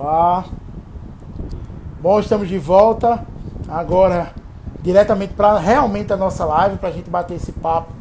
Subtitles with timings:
[0.00, 0.44] Olá.
[2.00, 3.26] Bom, estamos de volta
[3.66, 4.30] agora
[4.80, 7.92] diretamente para realmente a nossa live, para a gente bater esse papo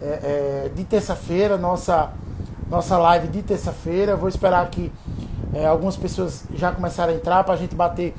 [0.00, 2.12] é, é, de terça-feira, nossa,
[2.68, 4.14] nossa live de terça-feira.
[4.14, 4.92] Vou esperar que
[5.52, 8.14] é, algumas pessoas já começaram a entrar para a gente bater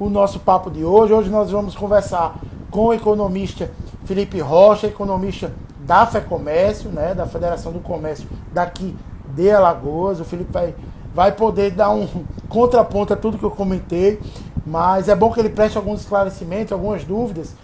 [0.00, 1.12] o nosso papo de hoje.
[1.12, 2.34] Hoje nós vamos conversar
[2.68, 3.70] com o economista
[4.06, 5.52] Felipe Rocha, economista
[5.86, 8.96] da FEComércio, né, da Federação do Comércio daqui
[9.36, 10.18] de Alagoas.
[10.18, 10.74] O Felipe vai,
[11.14, 12.08] vai poder dar um
[12.48, 14.20] contraponto a tudo que eu comentei,
[14.64, 17.54] mas é bom que ele preste alguns esclarecimentos, algumas dúvidas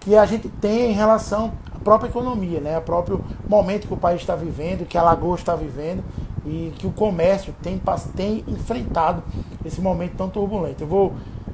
[0.00, 3.96] que a gente tem em relação à própria economia, né, ao próprio momento que o
[3.96, 6.02] país está vivendo, que Alagoas está vivendo
[6.46, 7.80] e que o comércio tem,
[8.16, 9.22] tem enfrentado
[9.64, 10.82] esse momento tão turbulento.
[10.82, 11.12] Eu vou,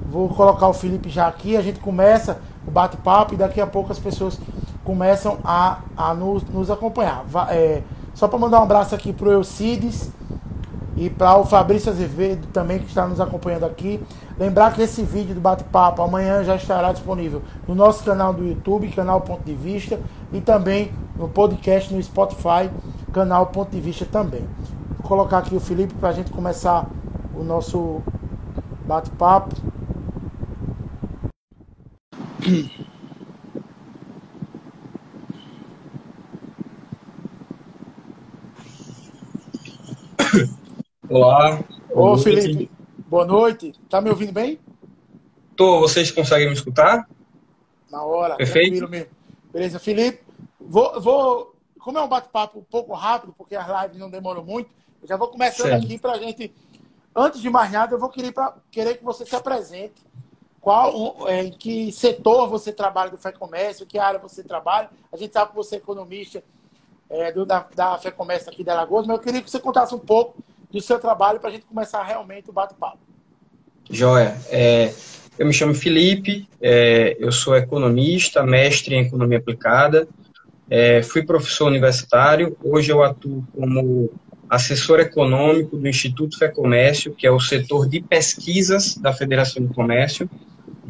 [0.09, 3.93] vou colocar o Felipe já aqui, a gente começa o bate-papo e daqui a pouco
[3.93, 4.39] as pessoas
[4.85, 7.25] começam a, a nos, nos acompanhar.
[7.51, 7.83] É,
[8.15, 10.13] só para mandar um abraço aqui para o Eucides
[10.97, 14.01] e para o Fabrício Azevedo também que está nos acompanhando aqui.
[14.39, 18.89] Lembrar que esse vídeo do bate-papo amanhã já estará disponível no nosso canal do YouTube,
[18.89, 20.01] canal Ponto de Vista,
[20.33, 22.71] e também no podcast no Spotify,
[23.13, 24.45] canal Ponto de Vista também.
[24.99, 26.89] Vou colocar aqui o Felipe para a gente começar
[27.35, 28.03] o nosso
[28.87, 29.55] bate-papo.
[41.09, 41.63] Olá.
[41.91, 42.71] Ô, Felipe,
[43.07, 43.75] boa noite.
[43.91, 44.59] Tá me ouvindo bem?
[45.55, 47.07] Tô, vocês conseguem me escutar?
[47.91, 48.89] Na hora, Perfeito.
[48.89, 49.11] mesmo.
[49.53, 50.25] Beleza, Felipe,
[50.59, 54.71] vou, vou como é um bate-papo um pouco rápido, porque as lives não demoram muito,
[55.03, 55.85] eu já vou começando certo.
[55.85, 56.55] aqui pra gente.
[57.15, 60.03] Antes de mais nada, eu vou querer, pra, querer que você se apresente.
[60.59, 64.89] Qual, é, em que setor você trabalha do FEComércio, que área você trabalha.
[65.13, 66.43] A gente sabe que você é economista
[67.11, 69.99] é, do, da, da FEComércio aqui de Alagoas, mas eu queria que você contasse um
[69.99, 70.43] pouco
[70.75, 72.99] do seu trabalho para a gente começar realmente o bate-papo.
[73.89, 74.37] Joia.
[74.51, 74.93] É,
[75.39, 80.09] eu me chamo Felipe, é, eu sou economista, mestre em economia aplicada,
[80.69, 84.11] é, fui professor universitário, hoje eu atuo como
[84.51, 90.29] assessor econômico do Instituto FEComércio, que é o setor de pesquisas da Federação do Comércio,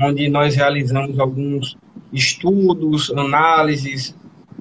[0.00, 1.76] onde nós realizamos alguns
[2.10, 4.14] estudos, análises,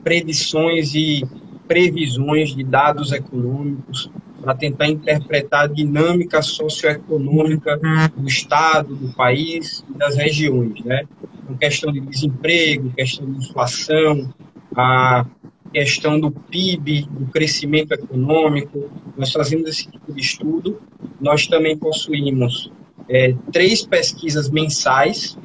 [0.04, 1.24] predições e
[1.66, 4.12] previsões de dados econômicos
[4.44, 7.80] para tentar interpretar a dinâmica socioeconômica
[8.16, 11.04] do Estado, do país e das regiões, né?
[11.44, 14.34] Então, questão de desemprego, questão de inflação,
[14.76, 15.26] a
[15.72, 20.82] questão do PIB, do crescimento econômico, nós fazemos esse tipo de estudo.
[21.22, 22.70] Nós também possuímos
[23.08, 25.38] é, três pesquisas mensais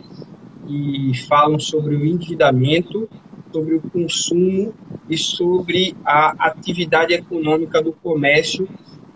[0.66, 3.09] que falam sobre o endividamento,
[3.53, 4.75] sobre o consumo
[5.09, 8.69] e sobre a atividade econômica do comércio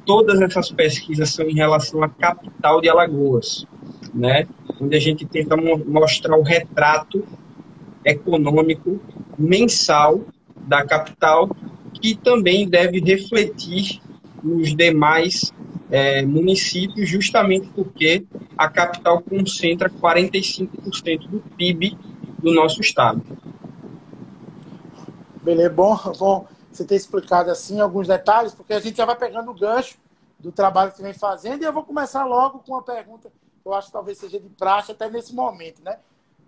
[0.04, 3.66] todas essas pesquisas são em relação à capital de Alagoas,
[4.14, 4.46] né?
[4.80, 7.24] onde a gente tenta mostrar o retrato
[8.04, 9.00] econômico
[9.38, 10.20] mensal
[10.66, 11.48] da capital,
[11.94, 14.00] que também deve refletir
[14.42, 15.52] nos demais
[15.90, 18.24] é, municípios, justamente porque
[18.56, 21.96] a capital concentra 45% do PIB
[22.38, 23.22] do nosso estado.
[25.42, 29.50] Beleza, bom, bom você ter explicado assim alguns detalhes, porque a gente já vai pegando
[29.50, 29.98] o gancho
[30.38, 31.62] do trabalho que você vem fazendo.
[31.62, 34.48] E eu vou começar logo com uma pergunta que eu acho que talvez seja de
[34.48, 35.98] praxe até nesse momento, né?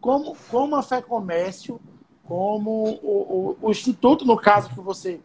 [0.00, 1.80] Como, como a Fé Comércio,
[2.24, 5.20] como o, o, o Instituto, no caso que você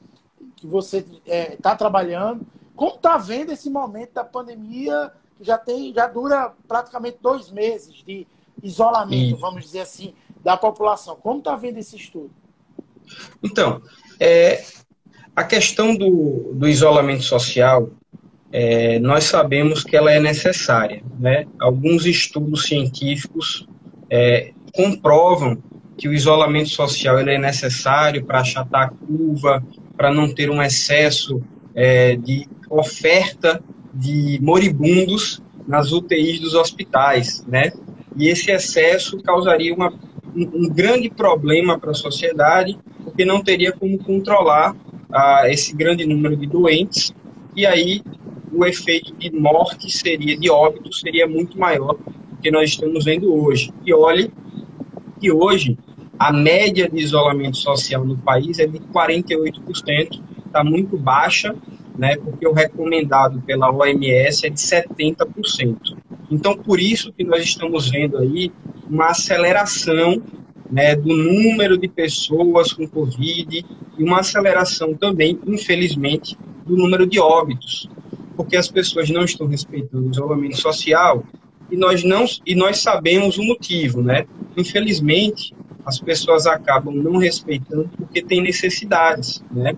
[0.56, 2.46] que você está é, tá trabalhando,
[2.76, 7.96] como está vendo esse momento da pandemia que já tem, já dura praticamente dois meses
[8.04, 8.28] de
[8.62, 9.42] isolamento, Sim.
[9.42, 11.16] vamos dizer assim, da população.
[11.16, 12.32] Como está vendo esse estudo?
[13.42, 13.82] Então,
[14.20, 14.64] é,
[15.35, 17.90] a questão do, do isolamento social,
[18.51, 21.03] é, nós sabemos que ela é necessária.
[21.19, 21.45] Né?
[21.59, 23.67] Alguns estudos científicos
[24.09, 25.62] é, comprovam
[25.97, 29.63] que o isolamento social ele é necessário para achatar a curva,
[29.97, 31.41] para não ter um excesso
[31.75, 33.61] é, de oferta
[33.94, 37.72] de moribundos nas UTIs dos hospitais, né?
[38.16, 39.93] E esse excesso causaria uma,
[40.35, 44.75] um, um grande problema para a sociedade, porque não teria como controlar
[45.11, 47.14] a esse grande número de doentes,
[47.56, 48.02] e aí
[48.52, 53.34] o efeito de morte seria, de óbito, seria muito maior do que nós estamos vendo
[53.34, 53.72] hoje.
[53.85, 54.32] E olhe
[55.20, 55.78] que hoje
[56.17, 61.56] a média de isolamento social no país é de 48%, está muito baixa,
[61.97, 65.97] né, porque o recomendado pela OMS é de 70%.
[66.32, 68.52] Então, por isso que nós estamos vendo aí
[68.90, 70.22] uma aceleração
[70.72, 73.66] né, do número de pessoas com Covid
[73.98, 77.90] e uma aceleração também, infelizmente, do número de óbitos.
[78.40, 81.26] porque as pessoas não estão respeitando o isolamento social
[81.70, 84.26] e nós não e nós sabemos o motivo, né?
[84.56, 85.54] Infelizmente,
[85.86, 89.76] as pessoas acabam não respeitando porque têm necessidades, né?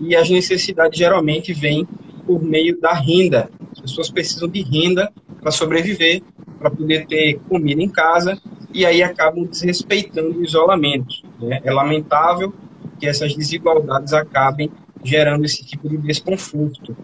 [0.00, 1.86] E as necessidades geralmente vêm
[2.26, 3.48] por meio da renda.
[3.70, 6.20] As pessoas precisam de renda para sobreviver,
[6.58, 8.40] para poder ter comida em casa,
[8.72, 11.16] e aí acabam desrespeitando o isolamento.
[11.40, 11.60] Né?
[11.64, 12.52] É lamentável
[12.98, 14.70] que essas desigualdades acabem
[15.02, 16.96] gerando esse tipo de desconforto.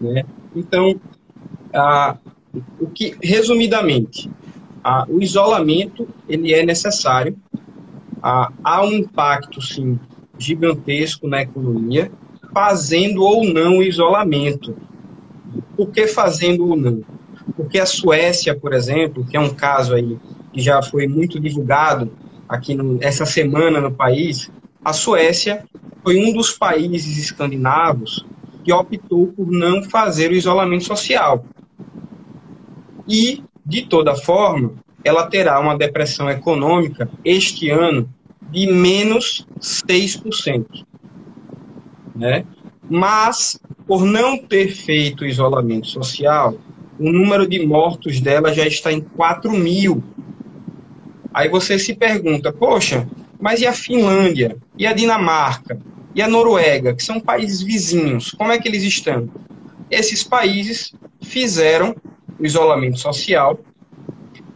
[0.00, 0.24] Né?
[0.54, 1.00] Então,
[2.80, 4.30] o que, resumidamente,
[5.08, 7.36] o isolamento ele é necessário.
[8.22, 9.98] Há um impacto, sim,
[10.38, 12.10] gigantesco na economia,
[12.54, 14.76] fazendo ou não o isolamento.
[15.76, 17.02] Por que fazendo ou não?
[17.56, 20.18] Porque a Suécia, por exemplo, que é um caso aí
[20.52, 22.10] que já foi muito divulgado
[22.48, 24.50] aqui no, essa semana no país,
[24.84, 25.64] a Suécia
[26.02, 28.24] foi um dos países escandinavos
[28.64, 31.44] que optou por não fazer o isolamento social.
[33.08, 34.74] E, de toda forma,
[35.04, 38.08] ela terá uma depressão econômica este ano
[38.50, 40.84] de menos 6%.
[42.14, 42.44] Né?
[42.88, 46.54] Mas, por não ter feito o isolamento social,
[46.98, 50.02] o número de mortos dela já está em 4 mil.
[51.32, 53.08] Aí você se pergunta, poxa,
[53.40, 54.56] mas e a Finlândia?
[54.76, 55.78] E a Dinamarca?
[56.14, 59.28] E a Noruega, que são países vizinhos, como é que eles estão?
[59.90, 60.92] Esses países
[61.22, 61.94] fizeram
[62.38, 63.58] o isolamento social,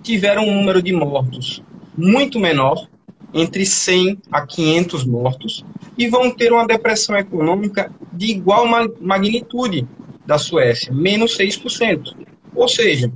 [0.02, 1.62] tiveram um número de mortos
[1.96, 2.88] muito menor,
[3.32, 5.64] entre 100 a 500 mortos,
[5.96, 8.66] e vão ter uma depressão econômica de igual
[9.00, 9.86] magnitude
[10.26, 12.14] da Suécia, menos 6%.
[12.54, 13.12] Ou seja,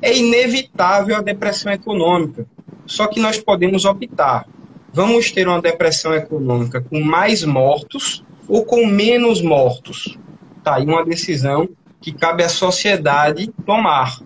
[0.00, 2.46] é inevitável a depressão econômica.
[2.88, 4.46] Só que nós podemos optar.
[4.92, 10.18] Vamos ter uma depressão econômica com mais mortos ou com menos mortos?
[10.64, 11.68] Tá aí uma decisão
[12.00, 14.18] que cabe à sociedade tomar,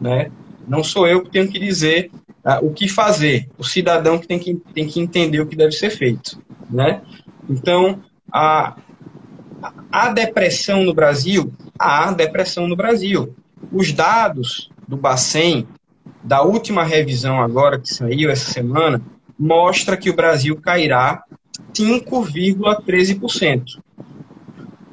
[0.00, 0.30] né?
[0.66, 2.10] Não sou eu que tenho que dizer
[2.44, 5.72] uh, o que fazer, o cidadão que tem, que tem que entender o que deve
[5.72, 7.02] ser feito, né?
[7.48, 8.00] Então,
[8.32, 8.76] a,
[9.92, 13.36] a depressão no Brasil, há depressão no Brasil.
[13.72, 15.68] Os dados do Bacen,
[16.22, 19.02] da última revisão agora que saiu essa semana,
[19.38, 21.22] mostra que o Brasil cairá
[21.72, 23.80] 5,13%.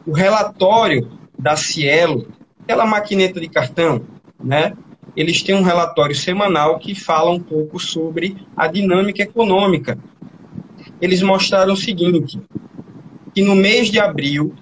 [0.06, 2.28] O relatório da Cielo,
[2.64, 4.02] aquela maquineta de cartão,
[4.42, 4.74] né?
[5.16, 9.98] Eles têm um relatório semanal que fala um pouco sobre a dinâmica econômica.
[11.02, 12.40] Eles mostraram o seguinte,
[13.34, 14.54] que no mês de abril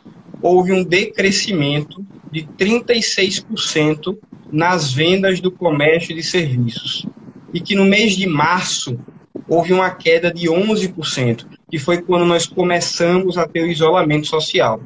[0.46, 4.16] houve um decrescimento de 36%
[4.52, 7.04] nas vendas do comércio de serviços.
[7.52, 9.00] E que no mês de março
[9.48, 14.80] houve uma queda de 11%, que foi quando nós começamos a ter o isolamento social.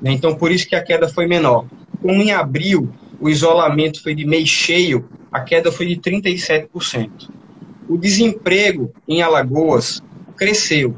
[0.00, 0.12] Né?
[0.12, 1.66] Então, por isso que a queda foi menor.
[2.00, 7.28] Como em abril o isolamento foi de mês cheio, a queda foi de 37%.
[7.86, 10.00] O desemprego em Alagoas
[10.38, 10.96] cresceu,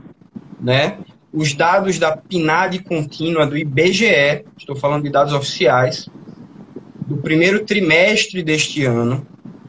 [0.61, 0.99] né?
[1.37, 6.09] Os dados da PNAD contínua do IBGE, estou falando de dados oficiais,
[7.09, 9.27] do primeiro trimestre deste ano,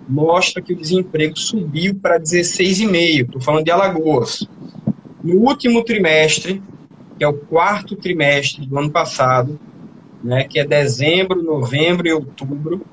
[0.08, 3.26] mostra que o desemprego subiu para 16,5%.
[3.26, 4.48] Estou falando de Alagoas.
[5.24, 6.62] No último trimestre,
[7.18, 9.60] que é o quarto trimestre do ano passado,
[10.24, 12.86] né, que é dezembro, novembro e outubro,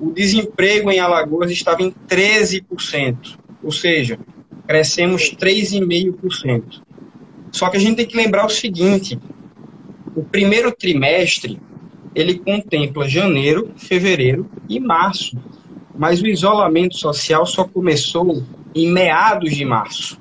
[0.00, 4.18] o desemprego em Alagoas estava em 13%, ou seja,
[4.66, 6.87] crescemos 3,5%.
[7.58, 9.18] Só que a gente tem que lembrar o seguinte:
[10.14, 11.58] o primeiro trimestre
[12.14, 15.36] ele contempla janeiro, fevereiro e março,
[15.96, 20.20] mas o isolamento social só começou em meados de março.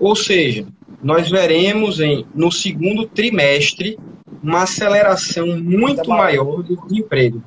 [0.00, 0.66] Ou seja,
[1.00, 3.96] nós veremos em, no segundo trimestre
[4.42, 7.40] uma aceleração muito maior do desemprego.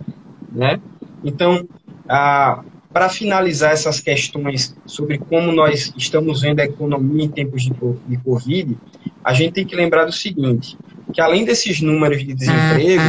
[0.50, 0.80] Né?
[1.22, 1.68] Então,
[2.96, 7.74] para finalizar essas questões sobre como nós estamos vendo a economia em tempos de,
[8.08, 8.78] de Covid,
[9.22, 10.78] a gente tem que lembrar do seguinte,
[11.12, 13.04] que além desses números de desemprego,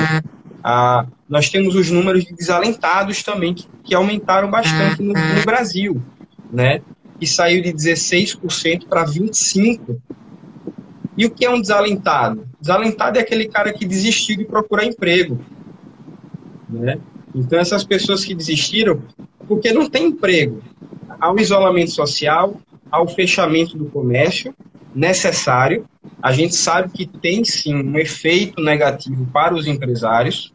[1.29, 6.03] nós temos os números de desalentados também, que, que aumentaram bastante no, no Brasil,
[6.53, 6.83] né?
[7.21, 9.99] que saiu de 16% para 25%.
[11.17, 12.49] E o que é um desalentado?
[12.61, 15.41] Desalentado é aquele cara que desistiu de procurar emprego.
[16.69, 16.99] Né?
[17.33, 19.01] Então, essas pessoas que desistiram,
[19.49, 20.63] porque não tem emprego,
[21.21, 22.61] ao isolamento social,
[22.91, 24.55] ao fechamento do comércio
[24.95, 25.87] necessário,
[26.23, 30.53] a gente sabe que tem sim um efeito negativo para os empresários,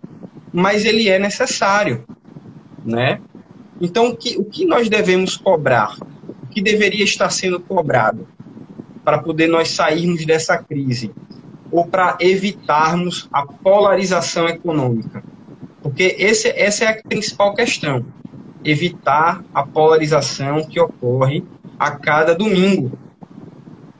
[0.51, 2.05] mas ele é necessário,
[2.85, 3.21] né?
[3.79, 5.97] Então, o que, o que nós devemos cobrar?
[6.43, 8.27] O que deveria estar sendo cobrado?
[9.03, 11.11] para poder nós sairmos dessa crise
[11.71, 15.23] ou para evitarmos a polarização econômica.
[15.81, 18.05] Porque esse, essa é a principal questão.
[18.63, 21.43] Evitar a polarização que ocorre
[21.79, 22.97] a cada domingo.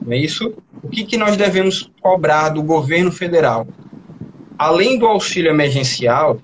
[0.02, 0.54] Não é isso?
[0.84, 3.68] O que, que nós devemos cobrar do governo federal?
[4.58, 6.40] Além do auxílio emergencial,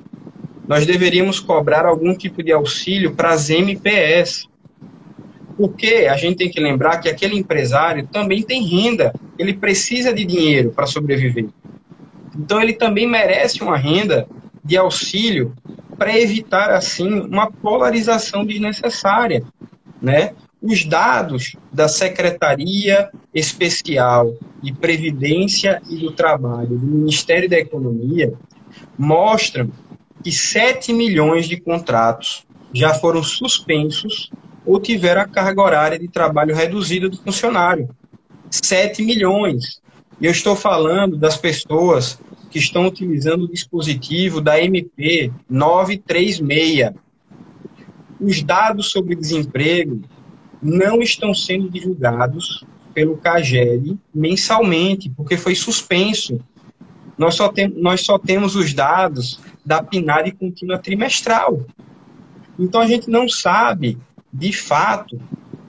[0.68, 4.48] nós deveríamos cobrar algum tipo de auxílio para as MPS.
[5.56, 10.26] Porque a gente tem que lembrar que aquele empresário também tem renda, ele precisa de
[10.26, 11.48] dinheiro para sobreviver.
[12.38, 14.28] Então ele também merece uma renda
[14.64, 15.54] de auxílio
[15.98, 19.44] para evitar assim uma polarização desnecessária,
[20.02, 20.34] né?
[20.62, 28.34] Os dados da Secretaria Especial de Previdência e do Trabalho do Ministério da Economia
[28.98, 29.72] mostram
[30.24, 34.32] que 7 milhões de contratos já foram suspensos
[34.66, 37.90] ou tiveram a carga horária de trabalho reduzida do funcionário.
[38.50, 39.82] 7 milhões.
[40.20, 42.20] E eu estou falando das pessoas
[42.50, 46.92] que estão utilizando o dispositivo da MP 936.
[48.20, 50.02] Os dados sobre desemprego
[50.62, 56.40] não estão sendo divulgados pelo CAGED mensalmente, porque foi suspenso.
[57.16, 61.64] Nós só, tem, nós só temos os dados da PNAD contínua trimestral.
[62.58, 64.00] Então a gente não sabe,
[64.34, 65.22] de fato,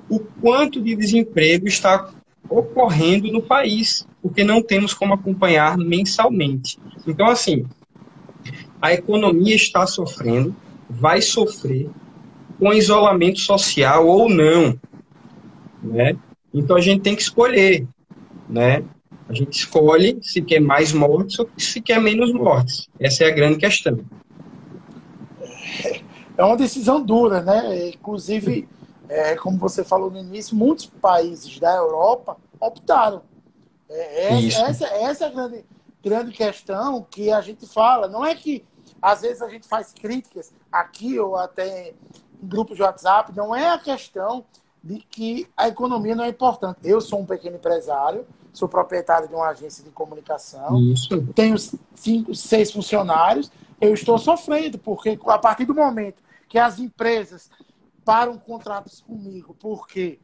[0.08, 2.10] o quanto de desemprego está
[2.48, 6.78] ocorrendo no país, porque não temos como acompanhar mensalmente.
[7.06, 7.66] Então, assim,
[8.80, 10.54] a economia está sofrendo,
[10.88, 11.88] vai sofrer
[12.58, 14.78] com isolamento social ou não,
[15.82, 16.16] né?
[16.52, 17.86] Então a gente tem que escolher,
[18.48, 18.82] né?
[19.28, 22.88] A gente escolhe se quer mais mortes ou se quer menos mortes.
[22.98, 24.00] Essa é a grande questão.
[26.36, 27.90] É uma decisão dura, né?
[27.90, 28.66] Inclusive,
[29.08, 33.22] é, como você falou no início, muitos países da Europa optaram.
[33.88, 35.64] É, essa, essa, essa, é a grande,
[36.02, 38.08] grande questão que a gente fala.
[38.08, 38.64] Não é que
[39.00, 41.94] às vezes a gente faz críticas aqui ou até em
[42.42, 44.44] grupos de WhatsApp, não é a questão
[44.82, 46.78] de que a economia não é importante.
[46.84, 51.26] Eu sou um pequeno empresário, sou proprietário de uma agência de comunicação, Isso.
[51.34, 51.56] tenho
[51.94, 57.50] cinco, seis funcionários, eu estou sofrendo, porque a partir do momento que as empresas
[58.04, 60.18] param contratos comigo porque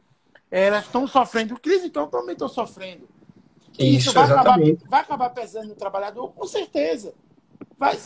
[0.49, 3.07] elas estão sofrendo crise, então eu também estou sofrendo.
[3.79, 7.13] Isso, isso vai, acabar, vai acabar pesando no trabalhador, com certeza.
[7.77, 7.99] Vai,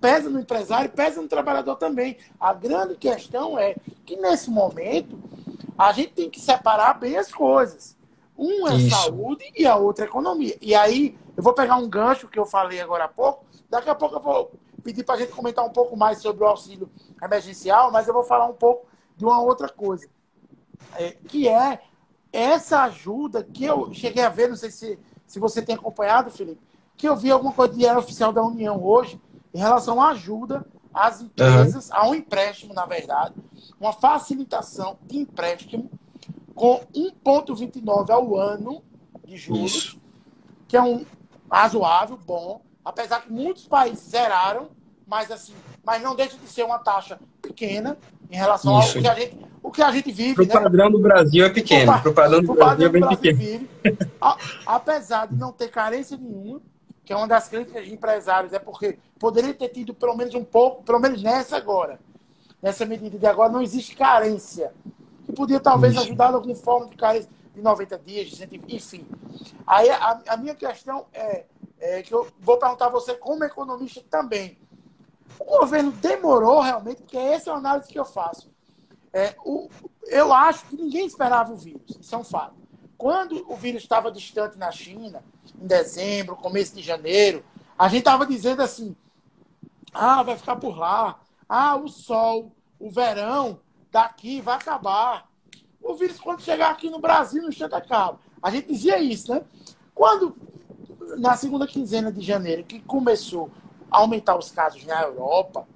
[0.00, 2.16] pesa no empresário, pesa no trabalhador também.
[2.38, 5.18] A grande questão é que nesse momento
[5.78, 7.96] a gente tem que separar bem as coisas.
[8.36, 8.90] Um é isso.
[8.90, 10.58] saúde e a outra é economia.
[10.60, 13.46] E aí, eu vou pegar um gancho que eu falei agora há pouco.
[13.70, 14.52] Daqui a pouco eu vou
[14.82, 16.90] pedir para a gente comentar um pouco mais sobre o auxílio
[17.22, 20.08] emergencial, mas eu vou falar um pouco de uma outra coisa,
[20.96, 21.80] é, que é
[22.32, 26.60] essa ajuda que eu cheguei a ver, não sei se, se você tem acompanhado, Felipe,
[26.96, 29.20] que eu vi alguma coisa de era oficial da União hoje
[29.52, 31.96] em relação à ajuda às empresas, uhum.
[31.96, 33.34] a um empréstimo, na verdade,
[33.80, 35.90] uma facilitação de empréstimo
[36.54, 38.82] com 1,29 ao ano
[39.24, 40.00] de juros, Isso.
[40.68, 41.04] que é um
[41.50, 44.68] razoável, bom, apesar que muitos países zeraram,
[45.06, 45.54] mas assim,
[45.84, 47.98] mas não deixa de ser uma taxa pequena
[48.30, 48.96] em relação Isso.
[48.96, 50.42] ao que a gente, o que a gente vive.
[50.42, 50.52] O né?
[50.52, 51.90] padrão do Brasil é pequeno.
[51.90, 53.38] O, o padrão do o Brasil, padrão é bem Brasil pequeno.
[53.38, 53.68] Vive,
[54.20, 56.60] a, apesar de não ter carência nenhuma,
[57.02, 60.44] que é uma das críticas de empresários, é porque poderia ter tido pelo menos um
[60.44, 61.98] pouco, pelo menos nessa agora,
[62.60, 64.70] nessa medida de agora, não existe carência.
[65.24, 66.02] Que podia talvez Isso.
[66.02, 69.06] ajudar de alguma forma de carência de 90 dias, de 100, enfim.
[69.66, 71.46] Aí a, a minha questão é,
[71.80, 74.58] é, que eu vou perguntar a você como economista também.
[75.40, 78.53] O governo demorou realmente, porque essa é a análise que eu faço.
[79.14, 79.70] É, o,
[80.08, 82.56] eu acho que ninguém esperava o vírus, isso é um fato.
[82.98, 85.22] Quando o vírus estava distante na China,
[85.56, 87.44] em dezembro, começo de janeiro,
[87.78, 88.96] a gente estava dizendo assim:
[89.92, 93.60] ah, vai ficar por lá, ah, o sol, o verão
[93.92, 95.30] daqui vai acabar.
[95.80, 98.18] O vírus, quando chegar aqui no Brasil, no instante acaba.
[98.42, 99.44] A gente dizia isso, né?
[99.94, 100.34] Quando,
[101.18, 103.48] na segunda quinzena de janeiro, que começou
[103.88, 105.68] a aumentar os casos na Europa,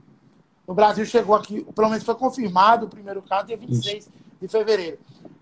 [0.69, 4.13] no Brasil chegou aqui, pelo menos foi confirmado o primeiro caso dia 26 isso.
[4.39, 4.99] de fevereiro.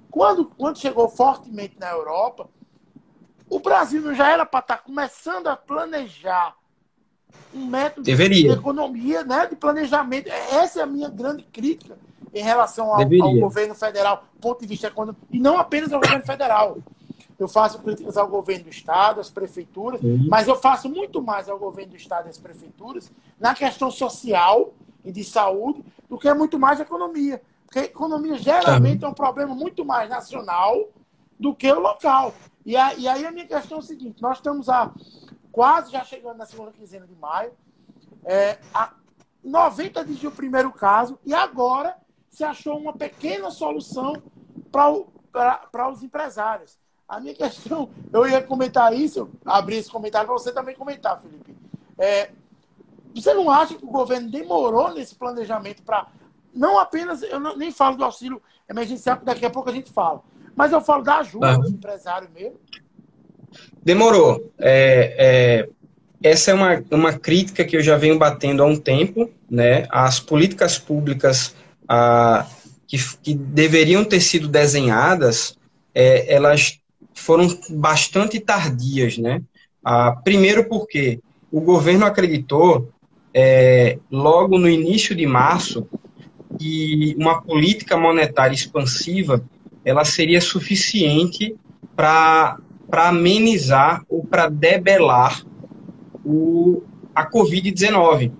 [0.08, 2.48] Quando, quando chegou fortemente na Europa,
[3.50, 6.54] o Brasil não já era para estar tá começando a planejar
[7.52, 8.52] um método Deveria.
[8.52, 10.28] de economia, né, de planejamento.
[10.28, 11.98] Essa é a minha grande crítica
[12.32, 16.24] em relação ao, ao governo federal, ponto de vista econômico, e não apenas ao governo
[16.24, 16.78] federal.
[17.36, 20.28] Eu faço críticas ao governo do Estado, às prefeituras, Sim.
[20.28, 24.72] mas eu faço muito mais ao governo do Estado e às prefeituras na questão social
[25.06, 27.40] e de saúde do que muito mais economia.
[27.64, 30.88] Porque economia geralmente é um problema muito mais nacional
[31.38, 32.34] do que o local.
[32.64, 34.92] E, a, e aí a minha questão é o seguinte: nós estamos a,
[35.52, 37.52] quase já chegando na segunda quinzena de maio.
[38.24, 38.92] É, a,
[39.42, 41.96] 90 dias do primeiro caso e agora
[42.28, 44.20] se achou uma pequena solução
[44.72, 46.76] para os empresários.
[47.08, 51.56] A minha questão, eu ia comentar isso, abrir esse comentário para você também comentar, Felipe.
[51.96, 52.32] É,
[53.20, 56.06] você não acha que o governo demorou nesse planejamento para.
[56.54, 60.22] Não apenas, eu não, nem falo do auxílio emergencial, daqui a pouco a gente fala,
[60.54, 62.58] mas eu falo da ajuda dos empresários mesmo.
[63.82, 64.52] Demorou.
[64.58, 65.68] É, é,
[66.22, 69.86] essa é uma, uma crítica que eu já venho batendo há um tempo, né?
[69.90, 71.54] As políticas públicas
[71.88, 72.46] ah,
[72.86, 75.56] que, que deveriam ter sido desenhadas,
[75.94, 76.80] é, elas
[77.14, 79.42] foram bastante tardias, né?
[79.84, 81.20] Ah, primeiro porque
[81.50, 82.92] o governo acreditou,
[83.38, 85.86] é, logo no início de março,
[86.58, 89.44] que uma política monetária expansiva
[89.84, 91.54] ela seria suficiente
[91.94, 92.56] para
[92.90, 95.44] amenizar ou para debelar
[96.24, 96.82] o,
[97.14, 98.32] a Covid-19,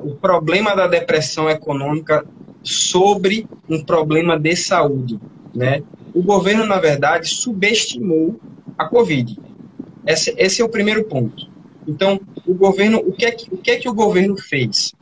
[0.00, 2.22] o problema da depressão econômica
[2.62, 5.18] sobre um problema de saúde,
[5.54, 5.82] né?
[6.14, 8.38] O governo, na verdade, subestimou
[8.76, 9.38] a Covid.
[10.06, 11.47] Esse, esse é o primeiro ponto.
[11.88, 14.92] Então, o governo, o que, é que, o que é que o governo fez?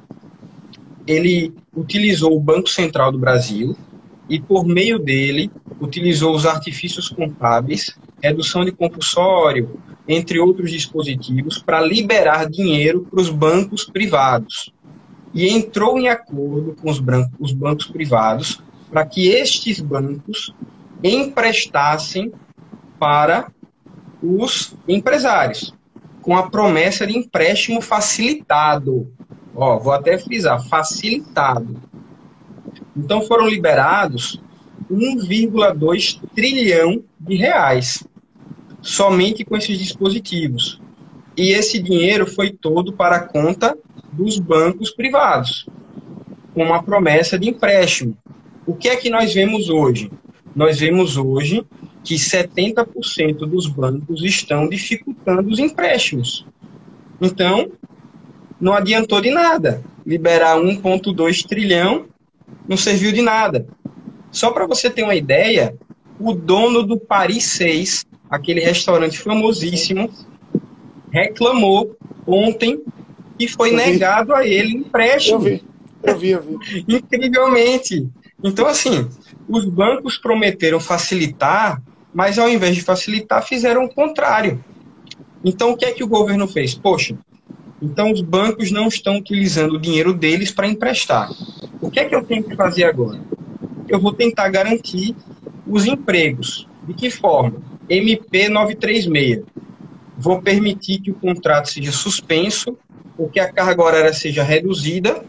[1.05, 3.77] Ele utilizou o Banco Central do Brasil
[4.29, 5.51] e, por meio dele,
[5.81, 13.31] utilizou os artifícios contábeis, redução de compulsório, entre outros dispositivos, para liberar dinheiro para os
[13.31, 14.73] bancos privados.
[15.35, 17.03] E entrou em acordo com os,
[17.41, 20.55] os bancos privados para que estes bancos
[21.03, 22.33] emprestassem
[22.99, 23.51] para
[24.23, 25.75] os empresários,
[26.27, 29.09] com a promessa de empréstimo facilitado.
[29.55, 31.81] Ó, vou até frisar, facilitado.
[32.97, 34.43] Então foram liberados
[34.91, 38.05] 1,2 trilhão de reais
[38.83, 40.81] somente com esses dispositivos.
[41.37, 43.79] E esse dinheiro foi todo para a conta
[44.13, 45.69] dos bancos privados,
[46.53, 48.17] com uma promessa de empréstimo.
[48.67, 50.11] O que é que nós vemos hoje?
[50.57, 51.65] Nós vemos hoje
[52.07, 56.47] que 70% dos bancos estão dificultando os empréstimos.
[57.21, 57.73] Então,
[58.61, 59.83] não adiantou de nada.
[60.07, 62.07] Liberar 1,2 trilhão
[62.69, 63.67] não serviu de nada.
[64.31, 65.75] Só para você ter uma ideia,
[66.21, 70.09] o dono do Paris 6, aquele restaurante famosíssimo,
[71.11, 72.85] reclamou ontem
[73.37, 75.39] que foi negado a ele empréstimo.
[75.39, 75.65] Eu vi,
[76.05, 76.85] eu vi, eu vi.
[76.87, 78.09] Incrivelmente.
[78.45, 79.09] Então, assim,
[79.49, 81.83] os bancos prometeram facilitar,
[82.17, 84.65] mas ao invés de facilitar, fizeram o contrário.
[85.45, 86.75] Então, o que é que o governo fez?
[86.75, 87.15] Poxa,
[87.83, 91.31] então os bancos não estão utilizando o dinheiro deles para emprestar.
[91.79, 93.21] O que é que eu tenho que fazer agora?
[93.87, 95.15] Eu vou tentar garantir
[95.67, 96.67] os empregos.
[96.85, 97.61] De que forma?
[97.87, 99.45] MP 936.
[100.17, 102.79] Vou permitir que o contrato seja suspenso,
[103.19, 105.23] ou que a carga horária seja reduzida,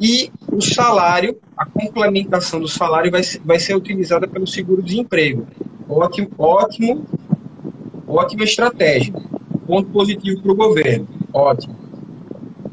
[0.00, 5.46] e o salário, a complementação do salário vai, vai ser utilizada pelo seguro-desemprego.
[5.88, 7.06] Ótimo, ótimo,
[8.06, 9.14] ótima estratégia.
[9.66, 11.08] Ponto positivo para o governo.
[11.32, 11.76] Ótimo.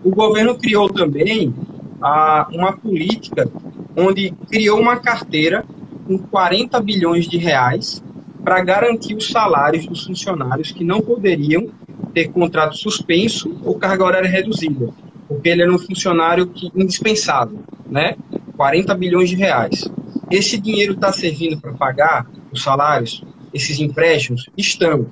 [0.03, 1.53] O governo criou também
[2.01, 3.49] a, uma política
[3.97, 5.65] onde criou uma carteira
[6.05, 8.03] com 40 bilhões de reais
[8.43, 11.69] para garantir os salários dos funcionários que não poderiam
[12.13, 14.93] ter contrato suspenso ou carga horária reduzida
[15.27, 18.15] porque ele era um funcionário que, indispensável, né?
[18.55, 19.89] 40 bilhões de reais.
[20.31, 24.49] Esse dinheiro está servindo para pagar os salários, esses empréstimos?
[24.57, 25.11] Estão.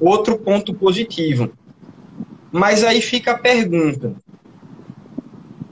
[0.00, 1.52] Outro ponto positivo.
[2.52, 4.14] Mas aí fica a pergunta: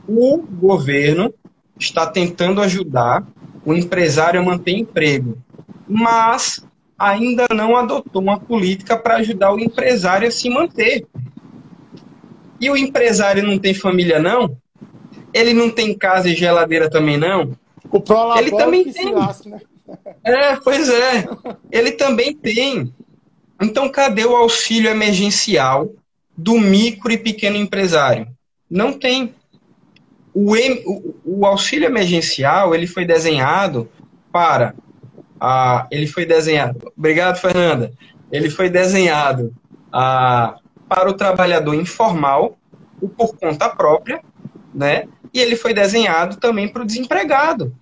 [0.09, 1.33] o governo
[1.79, 3.27] está tentando ajudar
[3.64, 5.38] o empresário a manter emprego,
[5.88, 6.66] mas
[6.98, 11.07] ainda não adotou uma política para ajudar o empresário a se manter.
[12.61, 14.57] E o empresário não tem família, não?
[15.35, 17.57] Ele não tem casa e geladeira também, não?
[17.90, 19.12] O Ele também tem.
[19.12, 19.61] Né?
[20.24, 21.26] É, pois é.
[21.70, 22.92] Ele também tem.
[23.61, 25.90] Então, cadê o auxílio emergencial
[26.37, 28.28] do micro e pequeno empresário?
[28.70, 29.35] Não tem.
[30.35, 33.88] O, o, o auxílio emergencial ele foi desenhado
[34.33, 34.74] para
[35.38, 36.92] a, ele foi desenhado.
[36.96, 37.92] Obrigado, Fernanda.
[38.31, 39.55] Ele foi desenhado
[39.92, 40.57] a,
[40.88, 42.59] para o trabalhador informal,
[43.00, 44.22] o por conta própria,
[44.74, 45.09] né?
[45.35, 47.74] E ele foi desenhado também para o desempregado.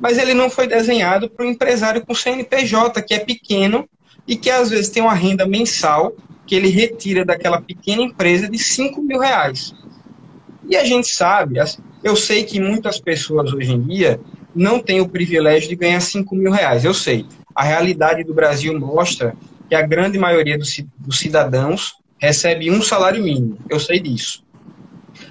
[0.00, 3.88] Mas ele não foi desenhado para o empresário com CNPJ, que é pequeno
[4.26, 6.12] e que às vezes tem uma renda mensal
[6.46, 9.72] que ele retira daquela pequena empresa de 5 mil reais.
[10.68, 11.56] E a gente sabe,
[12.02, 14.20] eu sei que muitas pessoas hoje em dia
[14.54, 17.26] não têm o privilégio de ganhar 5 mil reais, eu sei.
[17.54, 19.34] A realidade do Brasil mostra
[19.68, 24.44] que a grande maioria dos cidadãos recebe um salário mínimo, eu sei disso.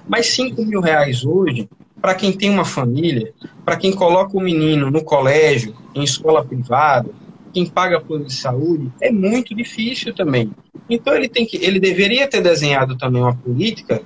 [0.07, 1.69] Mas 5 mil reais hoje,
[2.01, 7.09] para quem tem uma família, para quem coloca o menino no colégio, em escola privada,
[7.53, 10.51] quem paga plano de saúde, é muito difícil também.
[10.89, 14.01] Então ele tem que, ele deveria ter desenhado também uma política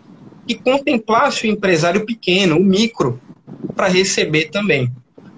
[0.47, 3.19] que contemplasse o empresário pequeno, o micro,
[3.75, 4.91] para receber também.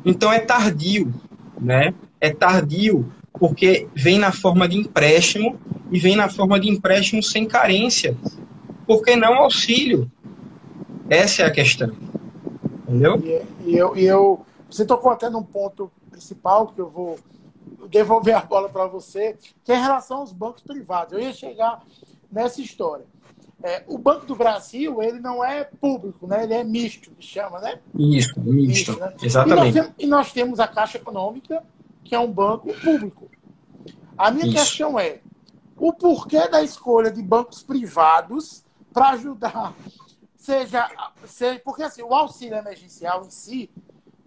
[0.06, 1.14] Então é tardio,
[1.60, 1.94] né?
[2.20, 5.60] É tardio porque vem na forma de empréstimo
[5.92, 8.16] e vem na forma de empréstimo sem carência.
[8.86, 10.12] Por que não auxílio?
[11.10, 11.92] Essa é a questão.
[12.92, 13.18] Entendeu?
[13.24, 17.18] E, e eu, e eu, você tocou até num ponto principal que eu vou
[17.90, 21.14] devolver a bola para você, que é em relação aos bancos privados.
[21.14, 21.82] Eu ia chegar
[22.32, 23.06] nessa história.
[23.64, 26.44] É, o Banco do Brasil, ele não é público, né?
[26.44, 27.80] ele é misto, que chama, né?
[27.94, 29.14] Isso, misto, misto né?
[29.22, 29.60] exatamente.
[29.60, 31.64] E nós, temos, e nós, temos, a Caixa Econômica,
[32.04, 33.30] que é um banco público.
[34.18, 34.56] A minha Isso.
[34.56, 35.20] questão é,
[35.78, 39.76] o porquê da escolha de bancos privados para ajudar,
[40.42, 40.90] seja,
[41.26, 43.70] seja, porque assim, o auxílio emergencial em si,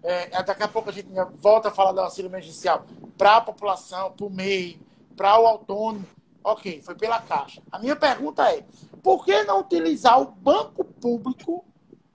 [0.03, 1.09] é, daqui a pouco a gente
[1.40, 2.85] volta a falar do auxílio emergencial
[3.18, 4.81] para a população, para o MEI,
[5.16, 6.07] para o autônomo,
[6.44, 7.62] Ok, foi pela Caixa.
[7.72, 8.62] A minha pergunta é:
[9.03, 11.64] por que não utilizar o banco público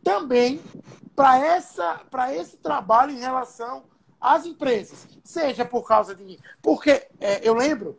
[0.04, 0.62] também
[1.16, 1.58] para
[2.36, 3.86] esse trabalho em relação
[4.22, 5.08] às empresas?
[5.24, 6.38] Seja por causa de.
[6.62, 7.98] Porque é, eu lembro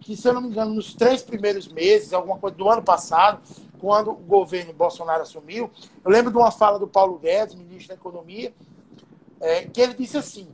[0.00, 3.42] que, se eu não me engano, nos três primeiros meses, alguma coisa do ano passado,
[3.80, 5.70] quando o governo Bolsonaro assumiu,
[6.04, 8.54] eu lembro de uma fala do Paulo Guedes, ministro da Economia,
[9.40, 10.48] é, que ele disse assim: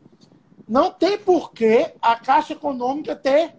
[0.69, 3.55] não tem por que a Caixa Econômica ter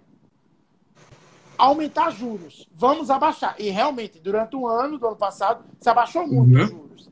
[1.57, 2.67] aumentar juros.
[2.73, 3.55] Vamos abaixar.
[3.59, 6.63] E realmente, durante o ano do ano passado, se abaixou muito uhum.
[6.63, 7.09] os juros.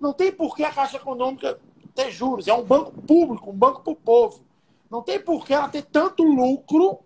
[0.00, 1.58] Não tem por que a Caixa Econômica
[1.94, 2.48] ter juros.
[2.48, 4.44] É um banco público, um banco para o povo.
[4.90, 7.00] Não tem por que ela ter tanto lucro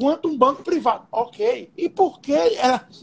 [0.00, 1.06] quanto um banco privado.
[1.12, 1.70] Ok.
[1.76, 2.34] E por que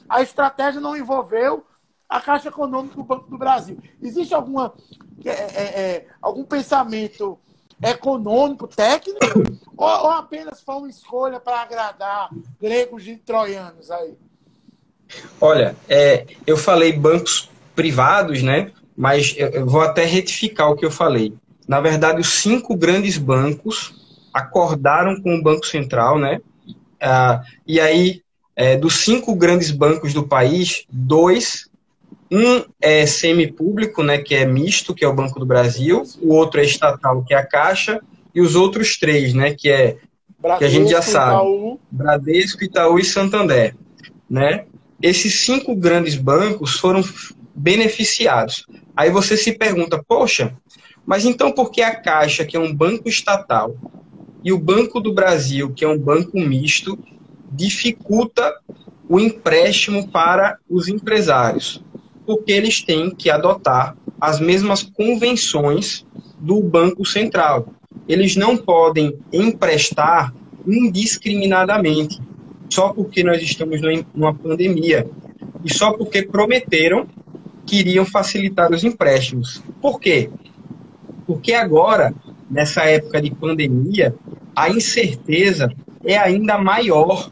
[0.10, 1.63] a estratégia não envolveu
[2.10, 3.77] a Caixa Econômica do Banco do Brasil?
[4.01, 4.73] Existe alguma,
[5.23, 7.38] é, é, é algum pensamento
[7.83, 9.43] econômico, técnico,
[9.77, 12.29] ou, ou apenas foi uma escolha para agradar
[12.60, 14.15] gregos e troianos aí?
[15.39, 18.71] Olha, é, eu falei bancos privados, né?
[18.97, 21.36] Mas eu vou até retificar o que eu falei.
[21.67, 23.93] Na verdade, os cinco grandes bancos
[24.33, 26.41] acordaram com o Banco Central, né?
[27.01, 28.21] Ah, e aí,
[28.55, 31.69] é, dos cinco grandes bancos do país, dois
[32.29, 36.60] um é semi-público, né, que é misto, que é o Banco do Brasil, o outro
[36.60, 38.01] é estatal, que é a Caixa,
[38.36, 39.97] e os outros três, né, que é
[40.39, 41.79] Bradesco, que a gente já sabe, Itaú.
[41.89, 43.75] Bradesco, Itaú e Santander,
[44.29, 44.65] né?
[45.01, 47.03] Esses cinco grandes bancos foram
[47.55, 48.65] beneficiados.
[48.95, 50.55] Aí você se pergunta, poxa,
[51.05, 53.75] mas então por que a Caixa, que é um banco estatal,
[54.43, 56.97] e o Banco do Brasil, que é um banco misto,
[57.52, 58.54] dificulta
[59.10, 61.82] o empréstimo para os empresários?
[62.28, 66.06] porque eles têm que adotar as mesmas convenções
[66.38, 67.69] do Banco Central.
[68.06, 70.34] Eles não podem emprestar
[70.67, 72.21] indiscriminadamente,
[72.69, 73.80] só porque nós estamos
[74.13, 75.10] numa pandemia
[75.63, 77.08] e só porque prometeram
[77.65, 79.63] que iriam facilitar os empréstimos.
[79.82, 80.30] Por quê?
[81.26, 82.13] Porque agora,
[82.49, 84.15] nessa época de pandemia,
[84.55, 85.71] a incerteza
[86.03, 87.29] é ainda maior.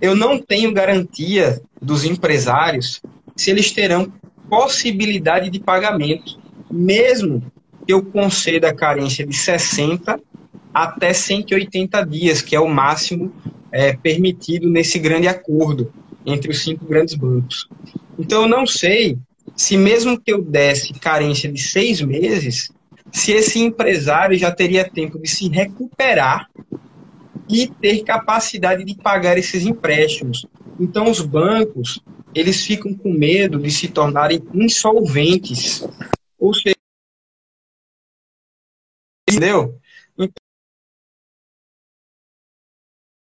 [0.00, 3.00] Eu não tenho garantia dos empresários
[3.36, 4.12] se eles terão
[4.48, 6.38] possibilidade de pagamento,
[6.70, 7.42] mesmo
[7.86, 10.18] que eu conceda a carência de 60
[10.72, 13.32] até 180 dias, que é o máximo
[13.70, 15.92] é, permitido nesse grande acordo
[16.24, 17.68] entre os cinco grandes bancos.
[18.18, 19.18] Então, eu não sei
[19.56, 22.70] se, mesmo que eu desse carência de seis meses,
[23.12, 26.50] se esse empresário já teria tempo de se recuperar
[27.48, 30.46] e ter capacidade de pagar esses empréstimos.
[30.78, 32.00] Então, os bancos
[32.34, 35.82] eles ficam com medo de se tornarem insolventes.
[36.38, 36.76] Ou seja,
[39.28, 39.78] entendeu?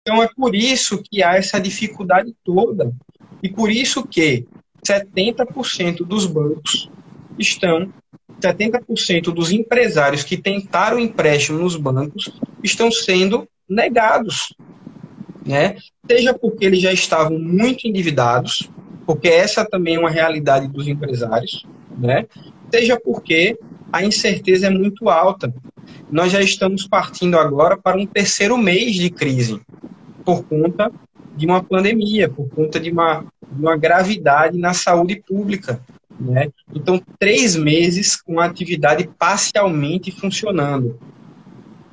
[0.01, 2.93] Então é por isso que há essa dificuldade toda.
[3.41, 4.47] E por isso que
[4.85, 6.89] 70% dos bancos
[7.37, 7.93] estão
[8.39, 12.31] 70% dos empresários que tentaram empréstimo nos bancos
[12.63, 14.53] estão sendo negados,
[15.45, 15.77] né?
[16.09, 18.69] Seja porque eles já estavam muito endividados,
[19.05, 21.65] porque essa também é uma realidade dos empresários,
[21.97, 22.25] né?
[22.71, 23.57] Seja porque
[23.91, 25.53] a incerteza é muito alta.
[26.11, 29.59] Nós já estamos partindo agora para um terceiro mês de crise,
[30.23, 30.91] por conta
[31.35, 35.81] de uma pandemia, por conta de uma, de uma gravidade na saúde pública.
[36.21, 36.51] Né?
[36.73, 40.99] Então, três meses com a atividade parcialmente funcionando.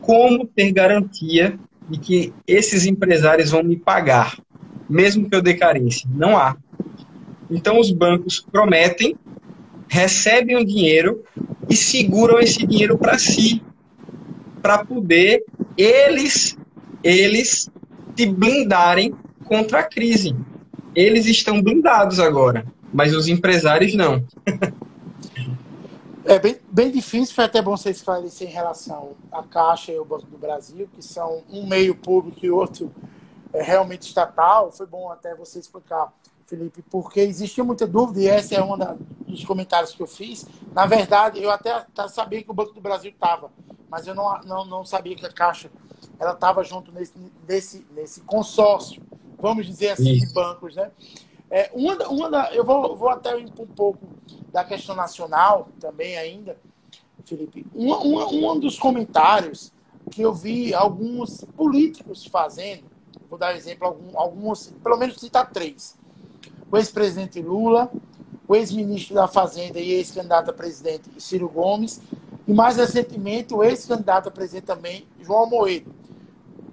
[0.01, 4.39] Como ter garantia de que esses empresários vão me pagar,
[4.89, 6.09] mesmo que eu dê carência?
[6.15, 6.57] Não há.
[7.51, 9.17] Então, os bancos prometem,
[9.89, 11.25] recebem o dinheiro
[11.71, 13.63] e seguram esse dinheiro para si,
[14.61, 15.43] para poder
[15.77, 16.59] eles,
[17.03, 17.71] eles
[18.15, 19.15] se blindarem
[19.45, 20.37] contra a crise.
[20.95, 24.25] Eles estão blindados agora, mas os empresários não.
[26.25, 30.05] É bem, bem difícil, foi até bom você esclarecer em relação à Caixa e ao
[30.05, 32.93] Banco do Brasil, que são um meio público e outro
[33.51, 34.71] é, realmente estatal.
[34.71, 36.13] Foi bom até você explicar,
[36.45, 38.77] Felipe, porque existia muita dúvida, e esse é um
[39.27, 40.47] dos comentários que eu fiz.
[40.75, 43.51] Na verdade, eu até sabia que o Banco do Brasil estava,
[43.89, 45.71] mas eu não, não, não sabia que a Caixa
[46.19, 47.15] ela estava junto nesse,
[47.49, 49.03] nesse, nesse consórcio,
[49.39, 50.27] vamos dizer assim, Isso.
[50.27, 50.77] de bancos.
[50.77, 50.91] Né?
[51.51, 54.07] É, uma, uma da, eu vou, vou até ir um pouco
[54.53, 56.57] da questão nacional também ainda,
[57.25, 57.67] Felipe.
[57.75, 59.73] Um, um, um dos comentários
[60.11, 62.85] que eu vi alguns políticos fazendo,
[63.29, 65.97] vou dar exemplo, algum, alguns, pelo menos citar três.
[66.71, 67.91] O ex-presidente Lula,
[68.47, 72.01] o ex-ministro da Fazenda e ex-candidato a presidente Ciro Gomes,
[72.47, 75.95] e mais recentemente o ex-candidato a presidente também, João Moedo.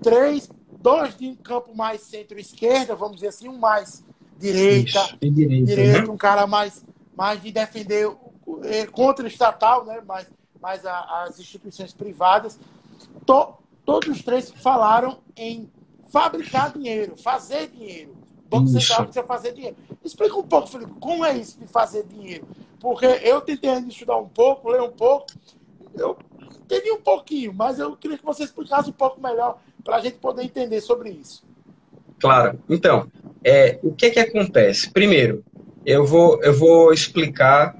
[0.02, 4.05] Três, dois de um campo mais centro-esquerda, vamos dizer assim, um mais
[4.38, 6.10] direita, Isso, direita, direita né?
[6.10, 6.84] um cara mais
[7.16, 8.12] mais de defender
[8.64, 10.02] é, contra o estatal, né?
[10.06, 10.28] mais,
[10.62, 12.60] mais a, as instituições privadas.
[13.26, 13.54] To,
[13.86, 15.70] todos os três falaram em
[16.12, 18.16] fabricar dinheiro, fazer dinheiro.
[18.48, 18.68] Banco.
[18.68, 19.76] Central precisa fazer dinheiro.
[20.04, 22.48] Explica um pouco, Felipe, como é isso de fazer dinheiro?
[22.80, 25.26] Porque eu tentei estudar um pouco, ler um pouco,
[25.96, 26.16] eu
[26.64, 30.18] entendi um pouquinho, mas eu queria que você explicasse um pouco melhor para a gente
[30.18, 31.44] poder entender sobre isso.
[32.20, 32.60] Claro.
[32.70, 33.10] Então,
[33.46, 34.90] é, o que, que acontece?
[34.90, 35.44] Primeiro,
[35.86, 37.80] eu vou, eu vou explicar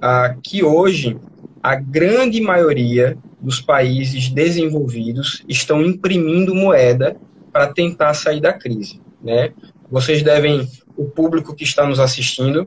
[0.00, 1.18] ah, que hoje
[1.62, 7.14] a grande maioria dos países desenvolvidos estão imprimindo moeda
[7.52, 9.02] para tentar sair da crise.
[9.22, 9.52] Né?
[9.90, 12.66] Vocês devem, o público que está nos assistindo,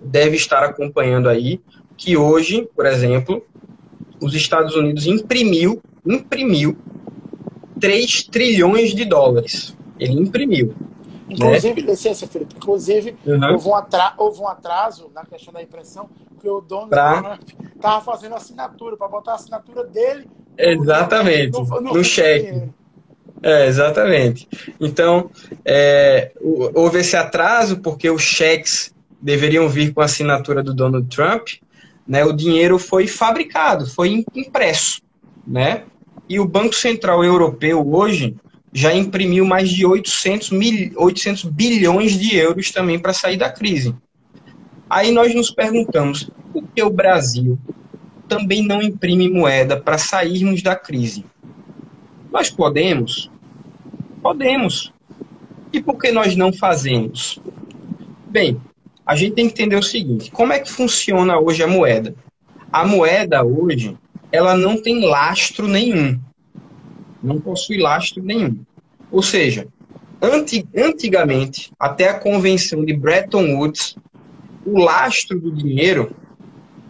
[0.00, 1.60] deve estar acompanhando aí
[1.96, 3.46] que hoje, por exemplo,
[4.20, 6.76] os Estados Unidos imprimiu, imprimiu
[7.78, 9.76] 3 trilhões de dólares.
[10.00, 10.74] Ele imprimiu.
[11.28, 11.90] Inclusive, né?
[11.90, 13.52] licença, Felipe, inclusive, uhum.
[13.52, 17.38] houve, um atraso, houve um atraso na questão da impressão, porque o dono pra...
[17.74, 20.28] estava fazendo assinatura, para botar a assinatura dele.
[20.56, 22.68] Exatamente, no, no, no, no cheque.
[23.42, 24.48] É, exatamente.
[24.80, 25.30] Então,
[25.64, 26.32] é,
[26.74, 31.48] houve esse atraso porque os cheques deveriam vir com a assinatura do Donald Trump,
[32.06, 32.24] né?
[32.24, 35.00] O dinheiro foi fabricado, foi impresso,
[35.46, 35.84] né?
[36.28, 38.36] E o Banco Central Europeu hoje
[38.72, 43.94] já imprimiu mais de 800, mil, 800 bilhões de euros também para sair da crise.
[44.88, 47.58] Aí nós nos perguntamos, por que o Brasil
[48.28, 51.24] também não imprime moeda para sairmos da crise?
[52.30, 53.30] Nós podemos?
[54.22, 54.92] Podemos.
[55.72, 57.38] E por que nós não fazemos?
[58.26, 58.60] Bem,
[59.04, 62.14] a gente tem que entender o seguinte: como é que funciona hoje a moeda?
[62.70, 63.96] A moeda hoje,
[64.30, 66.18] ela não tem lastro nenhum
[67.22, 68.60] não possui lastro nenhum.
[69.10, 69.66] Ou seja,
[70.76, 73.96] antigamente, até a convenção de Bretton Woods,
[74.64, 76.14] o lastro do dinheiro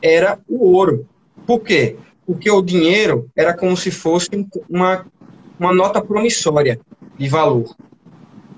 [0.03, 1.07] era o ouro.
[1.47, 1.97] Por quê?
[2.27, 4.29] Porque o dinheiro era como se fosse
[4.69, 5.07] uma,
[5.59, 6.81] uma nota promissória
[7.17, 7.75] de valor.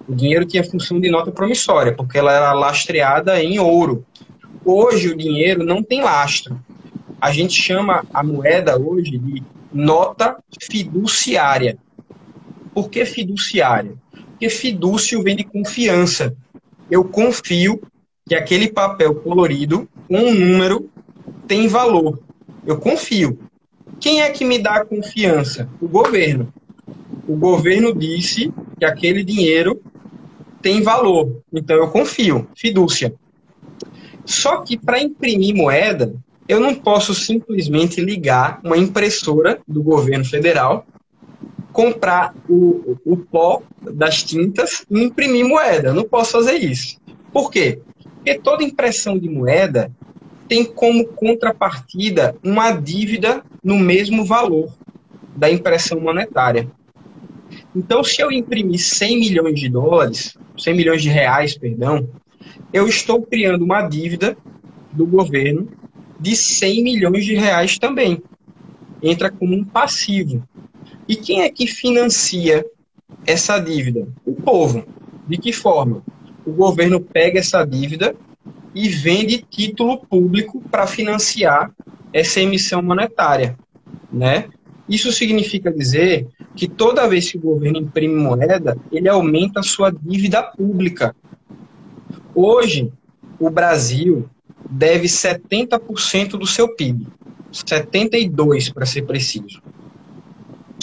[0.09, 4.05] O dinheiro tinha função de nota promissória, porque ela era lastreada em ouro.
[4.65, 6.61] Hoje o dinheiro não tem lastro.
[7.21, 11.79] A gente chama a moeda hoje de nota fiduciária.
[12.75, 13.95] Por que fiduciária?
[14.31, 16.35] Porque fidúcio vem de confiança.
[16.91, 17.81] Eu confio
[18.27, 20.91] que aquele papel colorido com um número
[21.47, 22.21] tem valor.
[22.67, 23.39] Eu confio.
[24.01, 25.69] Quem é que me dá a confiança?
[25.81, 26.53] O governo.
[27.27, 29.83] O governo disse que aquele dinheiro
[30.63, 31.43] tem valor.
[31.53, 32.49] Então eu confio.
[32.57, 33.15] Fidúcia.
[34.25, 36.15] Só que para imprimir moeda,
[36.51, 40.85] eu não posso simplesmente ligar uma impressora do governo federal,
[41.73, 45.91] comprar o, o pó das tintas e imprimir moeda.
[45.91, 46.99] Eu não posso fazer isso.
[47.33, 47.79] Por quê?
[48.17, 49.93] Porque toda impressão de moeda
[50.49, 54.75] tem como contrapartida uma dívida no mesmo valor
[55.37, 56.69] da impressão monetária.
[57.77, 62.09] Então, se eu imprimir 100 milhões de dólares, 100 milhões de reais, perdão,
[62.73, 64.37] eu estou criando uma dívida
[64.93, 65.79] do governo
[66.21, 68.23] de 100 milhões de reais também.
[69.03, 70.47] Entra como um passivo.
[71.09, 72.65] E quem é que financia
[73.27, 74.07] essa dívida?
[74.25, 74.85] O povo.
[75.27, 76.03] De que forma?
[76.45, 78.15] O governo pega essa dívida
[78.75, 81.73] e vende título público para financiar
[82.13, 83.59] essa emissão monetária,
[84.13, 84.49] né?
[84.89, 89.91] Isso significa dizer que toda vez que o governo imprime moeda, ele aumenta a sua
[89.91, 91.15] dívida pública.
[92.35, 92.93] Hoje,
[93.39, 94.29] o Brasil
[94.71, 97.07] deve 70% do seu PIB.
[97.53, 99.61] 72% para ser preciso.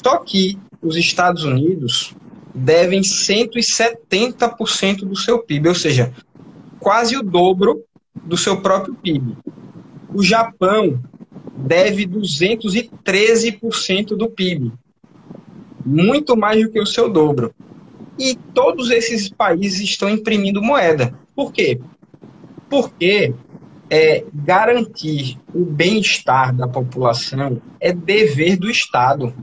[0.03, 2.13] Só que os Estados Unidos
[2.53, 6.13] devem 170% do seu PIB, ou seja,
[6.79, 9.37] quase o dobro do seu próprio PIB.
[10.13, 11.01] O Japão
[11.55, 14.73] deve 213% do PIB,
[15.85, 17.53] muito mais do que o seu dobro.
[18.17, 21.13] E todos esses países estão imprimindo moeda.
[21.35, 21.79] Por quê?
[22.69, 23.33] Porque
[23.89, 29.33] é, garantir o bem-estar da população é dever do Estado.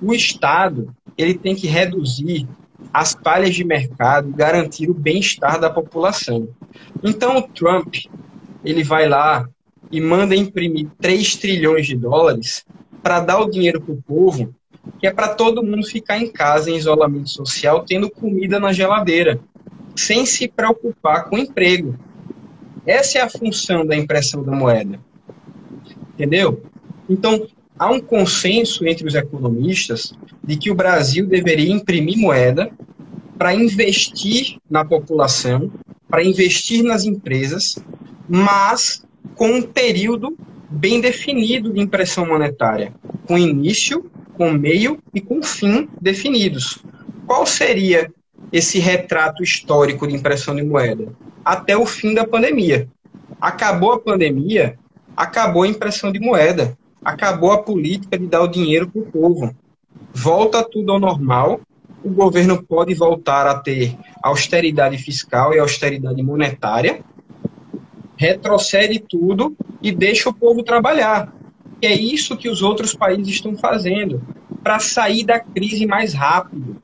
[0.00, 2.48] O Estado ele tem que reduzir
[2.92, 6.48] as falhas de mercado, garantir o bem-estar da população.
[7.02, 7.94] Então o Trump
[8.64, 9.48] ele vai lá
[9.90, 12.64] e manda imprimir 3 trilhões de dólares
[13.02, 14.54] para dar o dinheiro para o povo,
[14.98, 19.40] que é para todo mundo ficar em casa em isolamento social, tendo comida na geladeira,
[19.96, 21.98] sem se preocupar com o emprego.
[22.86, 24.98] Essa é a função da impressão da moeda.
[26.14, 26.62] Entendeu?
[27.08, 27.46] Então,
[27.78, 32.70] há um consenso entre os economistas de que o Brasil deveria imprimir moeda
[33.38, 35.72] para investir na população,
[36.08, 37.76] para investir nas empresas,
[38.28, 40.36] mas com um período
[40.70, 42.94] bem definido de impressão monetária,
[43.26, 46.78] com início, com meio e com fim definidos.
[47.26, 48.12] Qual seria
[48.52, 51.08] esse retrato histórico de impressão de moeda?
[51.44, 52.88] Até o fim da pandemia.
[53.40, 54.78] Acabou a pandemia,
[55.16, 59.54] acabou a impressão de moeda, acabou a política de dar o dinheiro para o povo.
[60.12, 61.60] Volta tudo ao normal,
[62.04, 67.00] o governo pode voltar a ter austeridade fiscal e austeridade monetária,
[68.16, 71.32] retrocede tudo e deixa o povo trabalhar.
[71.80, 74.22] É isso que os outros países estão fazendo
[74.62, 76.80] para sair da crise mais rápido.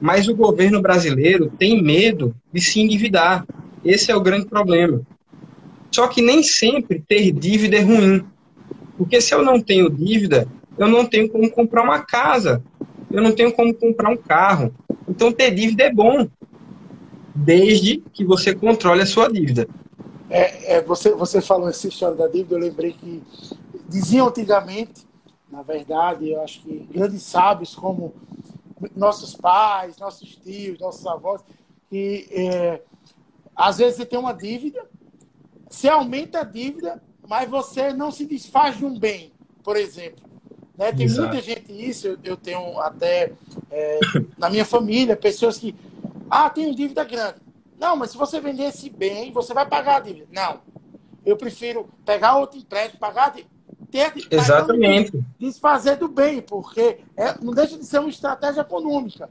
[0.00, 3.44] Mas o governo brasileiro tem medo de se endividar.
[3.88, 5.00] Esse é o grande problema.
[5.90, 8.22] Só que nem sempre ter dívida é ruim.
[8.98, 10.46] Porque se eu não tenho dívida,
[10.76, 12.62] eu não tenho como comprar uma casa,
[13.10, 14.74] eu não tenho como comprar um carro.
[15.08, 16.28] Então ter dívida é bom,
[17.34, 19.66] desde que você controle a sua dívida.
[20.28, 23.22] É, é, você, você falou essa história da dívida, eu lembrei que
[23.88, 25.06] diziam antigamente,
[25.50, 28.12] na verdade, eu acho que grandes sábios como
[28.94, 31.40] nossos pais, nossos tios, nossos avós,
[31.88, 32.82] que é,
[33.58, 34.86] às vezes você tem uma dívida,
[35.68, 39.32] você aumenta a dívida, mas você não se desfaz de um bem,
[39.64, 40.24] por exemplo.
[40.76, 40.92] Né?
[40.92, 41.26] Tem Exato.
[41.28, 43.32] muita gente isso, eu, eu tenho até
[43.68, 43.98] é,
[44.38, 45.74] na minha família, pessoas que,
[46.30, 47.40] ah, tenho dívida grande.
[47.80, 50.28] Não, mas se você vender esse bem, você vai pagar a dívida.
[50.30, 50.60] Não.
[51.26, 53.58] Eu prefiro pegar outro empréstimo, pagar a dívida.
[53.90, 55.18] Ter, Exatamente.
[55.38, 59.28] Desfazer do bem, porque é, não deixa de ser uma estratégia econômica.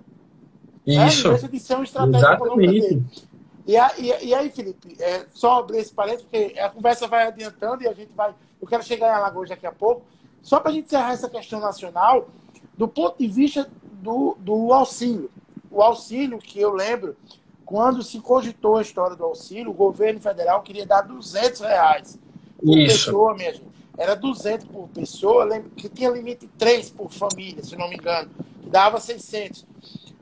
[0.86, 1.00] Isso.
[1.00, 1.24] Né?
[1.24, 2.86] Não deixa de ser uma estratégia Exatamente.
[2.86, 3.27] econômica.
[3.68, 7.84] E, e, e, aí, Felipe, é, só abrir esse parênteses, porque a conversa vai adiantando
[7.84, 8.34] e a gente vai.
[8.62, 10.04] Eu quero chegar em Alagoas daqui a pouco.
[10.42, 12.30] Só para a gente encerrar essa questão nacional,
[12.78, 13.70] do ponto de vista
[14.02, 15.30] do, do auxílio.
[15.70, 17.18] O auxílio que eu lembro,
[17.66, 22.18] quando se cogitou a história do auxílio, o governo federal queria dar 200 reais
[22.58, 23.06] por Isso.
[23.06, 23.68] pessoa, minha gente.
[23.98, 28.30] Era 200 por pessoa, lembro que tinha limite 3 por família, se não me engano,
[28.62, 29.66] que dava 600.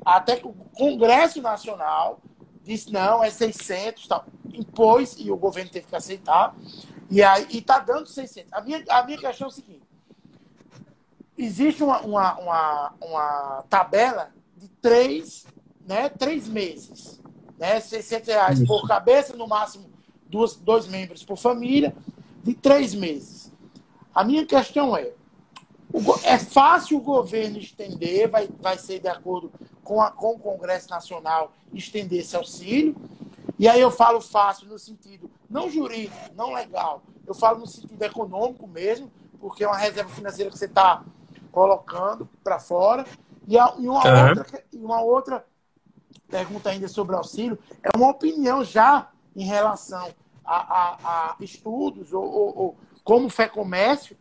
[0.04, 2.20] Até que o Congresso Nacional
[2.66, 4.26] disse, não, é 600, tal.
[4.54, 6.56] impôs, e o governo teve que aceitar,
[7.10, 8.52] e aí está dando 600.
[8.52, 9.84] A minha, a minha questão é o seguinte,
[11.38, 15.46] existe uma, uma, uma, uma tabela de três,
[15.86, 17.22] né, três meses,
[17.60, 18.68] né, 600 reais Isso.
[18.68, 19.90] por cabeça, no máximo
[20.28, 21.96] duas, dois membros por família,
[22.44, 23.52] de três meses.
[24.14, 25.12] A minha questão é,
[26.24, 29.52] é fácil o governo estender, vai, vai ser de acordo
[29.86, 32.96] com, a, com o Congresso Nacional, estender esse auxílio.
[33.58, 38.02] E aí eu falo fácil no sentido não jurídico, não legal, eu falo no sentido
[38.02, 41.04] econômico mesmo, porque é uma reserva financeira que você está
[41.52, 43.06] colocando para fora.
[43.48, 44.30] E, a, e, uma uhum.
[44.30, 45.46] outra, e uma outra
[46.28, 50.12] pergunta ainda sobre auxílio é uma opinião já em relação
[50.44, 50.96] a, a,
[51.32, 54.18] a estudos ou, ou, ou como fé comércio,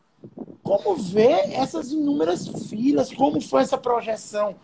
[0.63, 4.57] como ver essas inúmeras filas, como foi essa projeção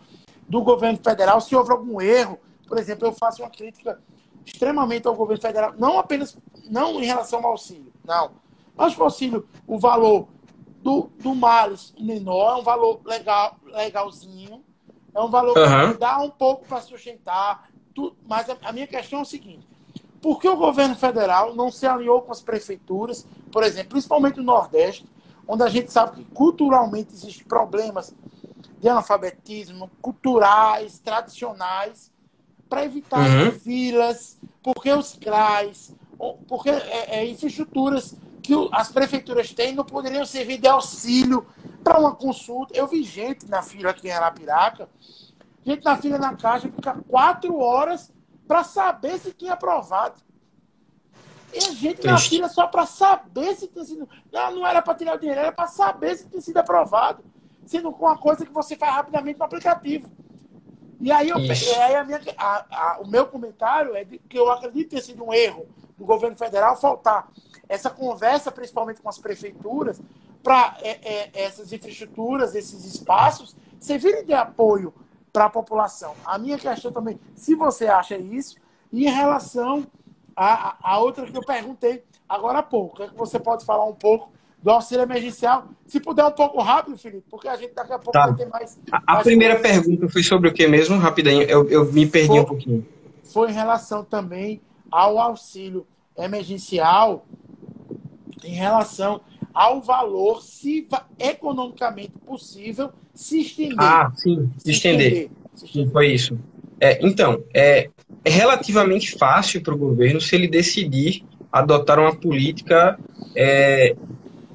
[0.51, 2.37] do governo federal, se houve algum erro.
[2.67, 3.99] Por exemplo, eu faço uma crítica
[4.45, 6.37] extremamente ao governo federal, não apenas
[6.69, 8.31] não em relação ao auxílio, não.
[8.75, 10.27] Mas o auxílio, o valor
[10.81, 14.63] do, do Males menor, é um valor legal, legalzinho,
[15.13, 15.93] é um valor uhum.
[15.93, 17.69] que dá um pouco para sustentar.
[17.93, 19.65] Tu, mas a, a, minha questão é o seguinte:
[20.21, 24.43] por que o governo federal não se alinhou com as prefeituras, por exemplo, principalmente no
[24.43, 25.05] Nordeste,
[25.47, 28.13] onde a gente sabe que culturalmente existem problemas
[28.81, 32.11] de analfabetismo, culturais, tradicionais,
[32.67, 33.51] para evitar uhum.
[33.51, 35.93] filas, porque os CRAs,
[36.47, 41.45] porque é, é, infraestruturas que as prefeituras têm não poderiam servir de auxílio
[41.83, 42.75] para uma consulta.
[42.75, 44.89] Eu vi gente na fila aqui em Arapiraca,
[45.63, 48.11] gente na fila na caixa, fica quatro horas
[48.47, 50.15] para saber se tinha aprovado.
[51.53, 54.09] E a gente na fila só para saber se tinha sido.
[54.31, 57.23] Não, não era para tirar o dinheiro, era para saber se tinha sido aprovado.
[57.65, 60.09] Sendo com uma coisa que você faz rapidamente no aplicativo.
[60.99, 64.51] E aí, eu, aí a minha, a, a, o meu comentário é de, que eu
[64.51, 67.29] acredito ter sido um erro do governo federal faltar
[67.67, 69.99] essa conversa, principalmente com as prefeituras,
[70.43, 74.93] para é, é, essas infraestruturas, esses espaços, servirem de apoio
[75.31, 76.13] para a população.
[76.25, 78.57] A minha questão também, se você acha isso,
[78.91, 79.87] e em relação
[80.35, 84.31] a outra que eu perguntei agora há pouco, é que você pode falar um pouco
[84.61, 85.69] do auxílio emergencial.
[85.85, 88.27] Se puder um pouco rápido, Felipe, porque a gente daqui a pouco tá.
[88.27, 88.79] vai ter mais.
[88.91, 89.77] A, mais primeira coisas.
[89.77, 90.97] pergunta foi sobre o que mesmo?
[90.97, 92.85] Rapidinho, eu, eu me perdi foi, um pouquinho.
[93.23, 95.85] Foi em relação também ao auxílio
[96.17, 97.25] emergencial,
[98.43, 99.21] em relação
[99.53, 100.87] ao valor, se
[101.19, 103.77] economicamente possível, se estender.
[103.79, 105.07] Ah, sim, se, estender.
[105.07, 105.29] estender.
[105.55, 105.87] Se estender.
[105.87, 106.39] Sim, foi isso.
[106.79, 107.89] É, então, é,
[108.23, 112.97] é relativamente fácil para o governo se ele decidir adotar uma política
[113.35, 113.95] é,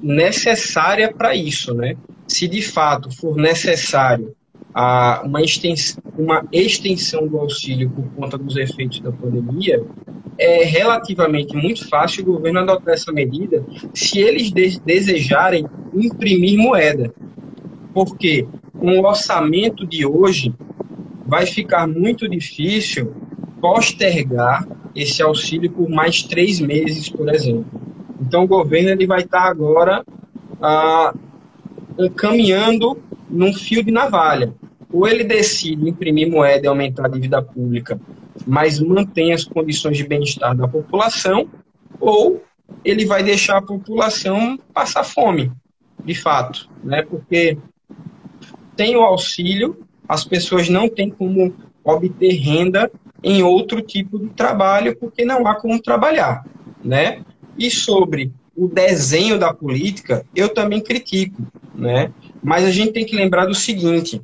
[0.01, 1.95] necessária para isso, né?
[2.27, 4.35] Se de fato for necessário
[4.73, 9.83] a, uma, extensão, uma extensão do auxílio por conta dos efeitos da pandemia,
[10.37, 17.13] é relativamente muito fácil o governo adotar essa medida se eles de desejarem imprimir moeda.
[17.93, 18.45] Porque
[18.77, 20.53] com o orçamento de hoje,
[21.25, 23.13] vai ficar muito difícil
[23.59, 27.86] postergar esse auxílio por mais três meses, por exemplo.
[28.27, 30.03] Então, o governo ele vai estar agora
[30.61, 31.13] ah,
[32.17, 34.53] caminhando num fio de navalha.
[34.91, 37.97] Ou ele decide imprimir moeda e aumentar a dívida pública,
[38.45, 41.49] mas mantém as condições de bem-estar da população,
[42.01, 42.43] ou
[42.83, 45.49] ele vai deixar a população passar fome,
[46.03, 47.01] de fato, né?
[47.01, 47.57] Porque
[48.75, 52.91] tem o auxílio, as pessoas não têm como obter renda
[53.23, 56.45] em outro tipo de trabalho porque não há como trabalhar,
[56.83, 57.23] né?
[57.57, 61.41] E sobre o desenho da política, eu também critico,
[61.75, 62.11] né?
[62.43, 64.21] Mas a gente tem que lembrar do seguinte: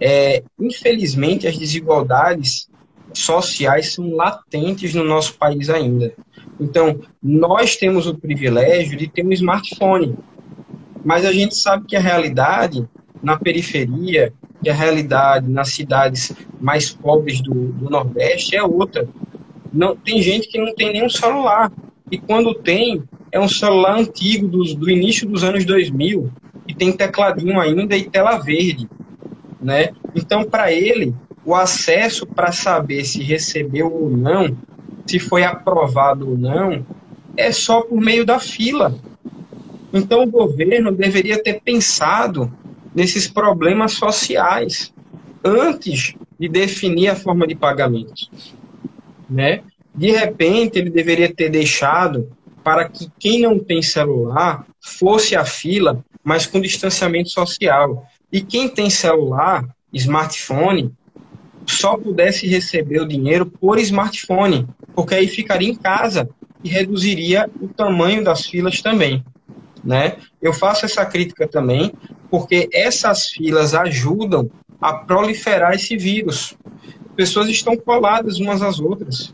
[0.00, 2.68] é, infelizmente, as desigualdades
[3.12, 6.12] sociais são latentes no nosso país ainda.
[6.60, 10.16] Então, nós temos o privilégio de ter um smartphone,
[11.04, 12.88] mas a gente sabe que a realidade
[13.24, 19.08] na periferia, que a realidade nas cidades mais pobres do, do Nordeste é outra.
[19.72, 21.72] Não, tem gente que não tem nenhum celular.
[22.10, 23.02] E quando tem,
[23.32, 26.30] é um celular antigo do, do início dos anos 2000,
[26.66, 28.88] e tem tecladinho ainda e tela verde.
[29.60, 29.90] Né?
[30.14, 34.56] Então, para ele, o acesso para saber se recebeu ou não,
[35.06, 36.84] se foi aprovado ou não,
[37.36, 38.94] é só por meio da fila.
[39.92, 42.52] Então, o governo deveria ter pensado
[42.94, 44.92] nesses problemas sociais
[45.44, 48.28] antes de definir a forma de pagamento.
[49.28, 49.62] Né?
[49.94, 52.30] De repente, ele deveria ter deixado
[52.64, 58.06] para que quem não tem celular fosse a fila, mas com distanciamento social.
[58.32, 60.92] E quem tem celular, smartphone,
[61.66, 66.28] só pudesse receber o dinheiro por smartphone, porque aí ficaria em casa
[66.62, 69.24] e reduziria o tamanho das filas também.
[69.82, 70.16] Né?
[70.40, 71.92] Eu faço essa crítica também,
[72.30, 76.56] porque essas filas ajudam a proliferar esse vírus.
[77.14, 79.32] Pessoas estão coladas umas às outras.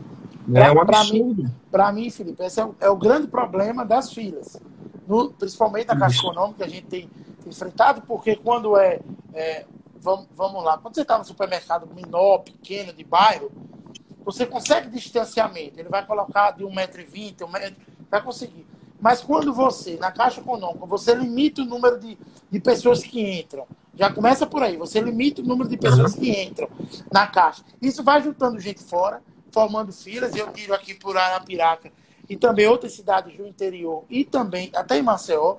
[0.53, 1.51] É um absurdo.
[1.71, 4.61] Para mim, mim, Felipe, esse é o, é o, grande problema das filas.
[5.07, 7.09] No, principalmente na Caixa Econômica, a gente tem
[7.45, 8.99] enfrentado, porque quando é.
[9.33, 9.65] é
[9.99, 13.51] vamos, vamos lá, quando você está no supermercado menor, pequeno, de bairro,
[14.25, 15.79] você consegue distanciamento.
[15.79, 17.75] Ele vai colocar de 1,20m, um metro,
[18.09, 18.65] vai conseguir.
[18.99, 22.17] Mas quando você, na Caixa Econômica, você limita o número de,
[22.49, 23.65] de pessoas que entram,
[23.95, 26.69] já começa por aí, você limita o número de pessoas que entram
[27.11, 27.63] na Caixa.
[27.81, 29.21] Isso vai juntando gente fora,
[29.51, 31.91] formando filas, eu tiro aqui por Arapiraca
[32.29, 35.57] e também outras cidades do interior e também até em Maceió.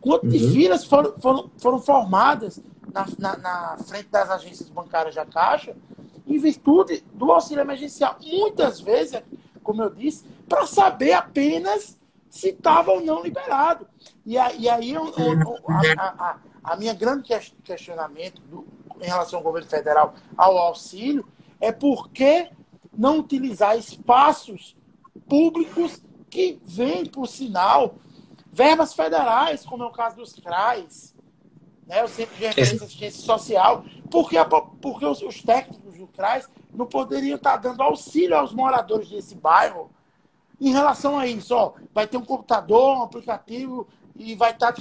[0.00, 0.30] Quanto uhum.
[0.30, 2.60] de filas foram, foram, foram formadas
[2.92, 5.76] na, na, na frente das agências bancárias da Caixa
[6.26, 8.16] em virtude do auxílio emergencial.
[8.22, 9.22] Muitas vezes,
[9.62, 13.86] como eu disse, para saber apenas se estava ou não liberado.
[14.24, 17.28] E, a, e aí eu, eu, a, a, a, minha grande
[17.62, 18.66] questionamento do,
[19.00, 21.26] em relação ao governo federal ao auxílio
[21.60, 22.50] é por que
[22.96, 24.76] não utilizar espaços
[25.28, 27.96] públicos que vêm, por sinal,
[28.50, 31.14] verbas federais, como é o caso dos CRAs,
[31.86, 34.36] né, o Centro de Referência Assistência Social, porque,
[34.80, 39.90] porque os, os técnicos do CRAS não poderiam estar dando auxílio aos moradores desse bairro
[40.60, 41.54] em relação a isso?
[41.54, 43.86] Ó, vai ter um computador, um aplicativo
[44.16, 44.74] e vai estar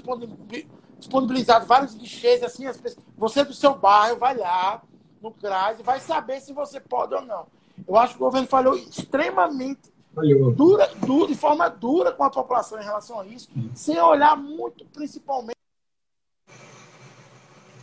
[0.97, 4.81] disponibilizado vários guichês, assim, as pessoas, você do seu bairro vai lá
[5.21, 7.45] no CRAS e vai saber se você pode ou não.
[7.87, 9.93] Eu acho que o governo falhou extremamente
[10.55, 14.85] dura, dura, de forma dura com a população em relação a isso, sem olhar muito
[14.85, 15.55] principalmente.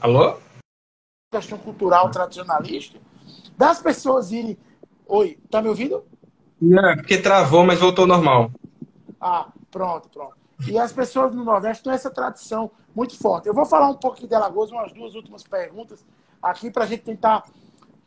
[0.00, 0.36] Alô?
[1.30, 2.98] Questão cultural tradicionalista,
[3.56, 4.58] das pessoas irem.
[5.06, 6.04] Oi, tá me ouvindo?
[6.60, 8.50] Não, é porque travou, mas voltou normal.
[9.20, 10.36] Ah, pronto, pronto.
[10.68, 13.48] E as pessoas no Nordeste têm essa tradição muito forte.
[13.48, 16.04] Eu vou falar um pouquinho de Alagoas, umas duas últimas perguntas
[16.42, 17.44] aqui para a gente tentar,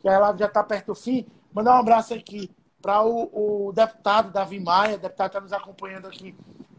[0.00, 1.26] que ela já está perto do fim.
[1.56, 2.50] Mandar um abraço aqui
[2.82, 6.34] para o, o, deputado Davi Maia, deputado está nos acompanhando aqui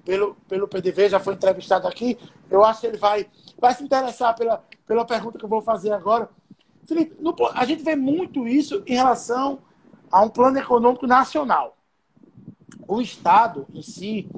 [0.06, 2.16] pelo, pelo PDV, já foi entrevistado aqui.
[2.48, 3.26] Eu acho que ele vai,
[3.60, 6.30] vai se interessar pela, pela pergunta que eu vou fazer agora.
[6.86, 9.58] Felipe, no, a gente vê muito isso em relação
[10.12, 11.76] a um plano econômico nacional.
[12.88, 14.30] O Estado em si,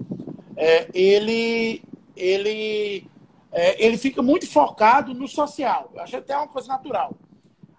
[0.55, 1.83] é, ele,
[2.15, 3.05] ele,
[3.51, 5.91] é, ele fica muito focado no social.
[5.93, 7.13] Eu acho até uma coisa natural.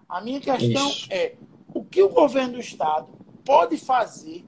[0.07, 1.07] A minha questão isso.
[1.09, 1.33] é
[1.73, 3.07] o que o governo do Estado
[3.45, 4.45] pode fazer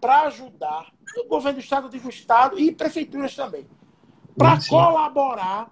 [0.00, 3.66] para ajudar, o governo do Estado, eu digo Estado e prefeituras também,
[4.36, 5.70] para colaborar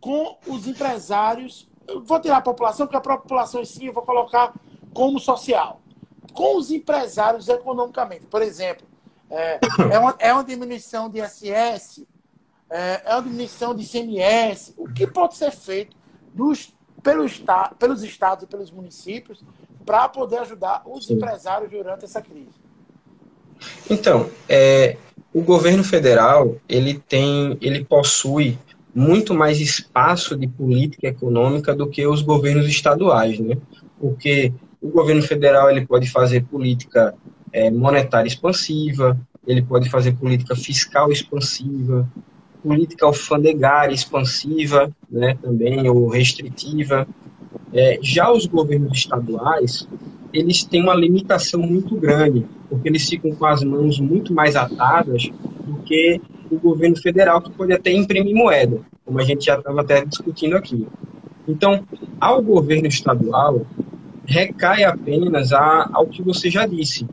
[0.00, 1.68] com os empresários.
[1.86, 4.52] Eu vou tirar a população, porque a população em si eu vou colocar
[4.92, 5.80] como social.
[6.34, 8.26] Com os empresários economicamente.
[8.26, 8.86] Por exemplo,
[9.30, 9.58] é,
[9.90, 12.04] é, uma, é uma diminuição de ISS,
[12.68, 14.74] é, é uma diminuição de ICMS.
[14.76, 15.96] O que pode ser feito
[16.34, 17.24] dos, pelo,
[17.78, 19.42] pelos estados e pelos municípios
[19.84, 21.14] para poder ajudar os Sim.
[21.14, 22.64] empresários durante essa crise?
[23.88, 24.96] Então, é,
[25.32, 28.58] o governo federal ele tem, ele possui
[28.94, 33.56] muito mais espaço de política econômica do que os governos estaduais, né?
[33.98, 37.14] Porque o governo federal ele pode fazer política
[37.52, 42.08] é, monetária expansiva, ele pode fazer política fiscal expansiva,
[42.62, 47.06] política alfandegária expansiva, né, também ou restritiva.
[47.72, 49.88] É, já os governos estaduais,
[50.32, 55.30] eles têm uma limitação muito grande, porque eles ficam com as mãos muito mais atadas
[55.64, 59.80] do que o governo federal, que pode até imprimir moeda, como a gente já estava
[59.80, 60.86] até discutindo aqui.
[61.46, 61.84] Então,
[62.20, 63.66] ao governo estadual,
[64.26, 67.06] recai apenas a, ao que você já disse,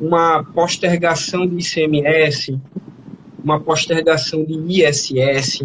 [0.00, 2.58] uma postergação de ICMS,
[3.42, 5.64] uma postergação de ISS,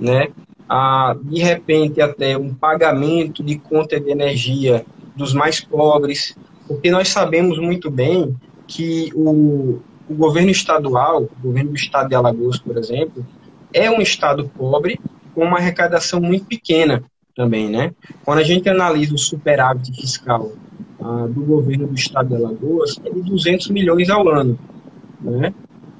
[0.00, 0.28] né?
[0.68, 4.84] A, de repente, até um pagamento de conta de energia
[5.16, 11.70] dos mais pobres, porque nós sabemos muito bem que o, o governo estadual, o governo
[11.70, 13.26] do estado de Alagoas, por exemplo,
[13.72, 15.00] é um estado pobre
[15.34, 17.02] com uma arrecadação muito pequena
[17.34, 17.92] também, né?
[18.24, 20.52] Quando a gente analisa o superávit fiscal
[21.00, 24.58] ah, do governo do estado de Alagoas, é de 200 milhões ao ano,
[25.20, 25.54] né?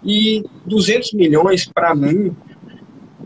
[0.04, 2.34] E 200 milhões, para mim,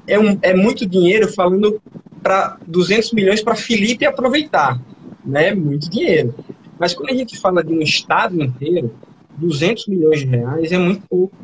[0.07, 1.81] é, um, é muito dinheiro falando
[2.23, 4.81] para 200 milhões para Felipe aproveitar,
[5.25, 5.55] né?
[5.55, 6.35] Muito dinheiro.
[6.79, 8.95] Mas quando a gente fala de um estado inteiro,
[9.37, 11.35] 200 milhões de reais é muito pouco,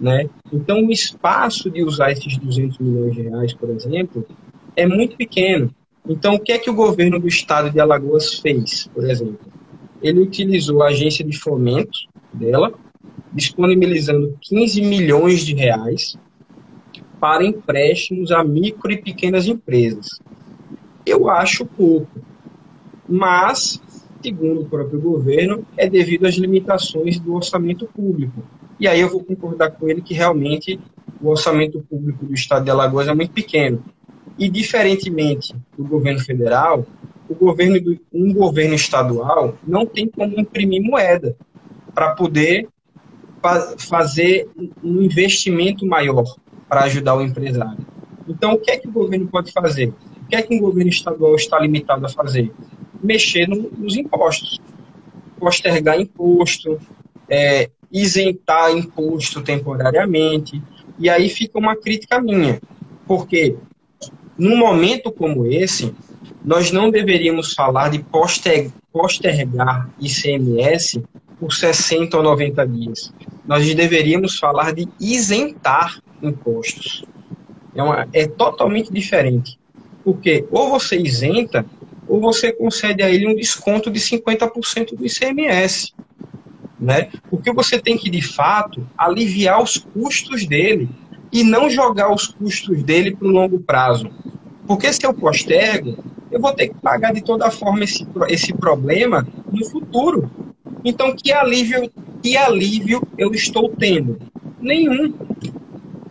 [0.00, 0.28] né?
[0.52, 4.26] Então o espaço de usar esses 200 milhões de reais, por exemplo,
[4.76, 5.74] é muito pequeno.
[6.08, 9.38] Então o que é que o governo do estado de Alagoas fez, por exemplo?
[10.02, 11.98] Ele utilizou a agência de fomento
[12.32, 12.72] dela,
[13.32, 16.16] disponibilizando 15 milhões de reais
[17.24, 20.20] para empréstimos a micro e pequenas empresas.
[21.06, 22.20] Eu acho pouco,
[23.08, 23.80] mas,
[24.22, 28.44] segundo o próprio governo, é devido às limitações do orçamento público.
[28.78, 30.78] E aí eu vou concordar com ele que realmente
[31.18, 33.82] o orçamento público do estado de Alagoas é muito pequeno.
[34.38, 36.86] E, diferentemente do governo federal,
[37.26, 41.34] o governo do, um governo estadual não tem como imprimir moeda
[41.94, 42.68] para poder
[43.40, 44.46] fa fazer
[44.82, 46.36] um investimento maior
[46.74, 47.86] para ajudar o empresário.
[48.28, 49.94] Então, o que é que o governo pode fazer?
[50.22, 52.50] O que é que um governo estadual está limitado a fazer?
[53.00, 54.60] Mexer no, nos impostos,
[55.38, 56.80] postergar imposto,
[57.30, 60.60] é, isentar imposto temporariamente.
[60.98, 62.60] E aí fica uma crítica minha,
[63.06, 63.54] porque
[64.36, 65.94] num momento como esse,
[66.44, 68.04] nós não deveríamos falar de
[68.92, 71.04] postergar ICMS
[71.38, 73.14] por 60 ou 90 dias.
[73.46, 77.04] Nós deveríamos falar de isentar impostos.
[77.74, 79.58] É, uma, é totalmente diferente.
[80.02, 81.64] Porque ou você isenta,
[82.06, 85.92] ou você concede a ele um desconto de 50% do ICMS.
[86.78, 87.08] Né?
[87.30, 90.88] Porque você tem que, de fato, aliviar os custos dele
[91.32, 94.10] e não jogar os custos dele para o longo prazo.
[94.66, 95.96] Porque se eu postergo,
[96.30, 100.30] eu vou ter que pagar de toda forma esse, esse problema no futuro.
[100.84, 101.90] Então, que alívio,
[102.22, 104.18] que alívio eu estou tendo?
[104.60, 105.14] Nenhum.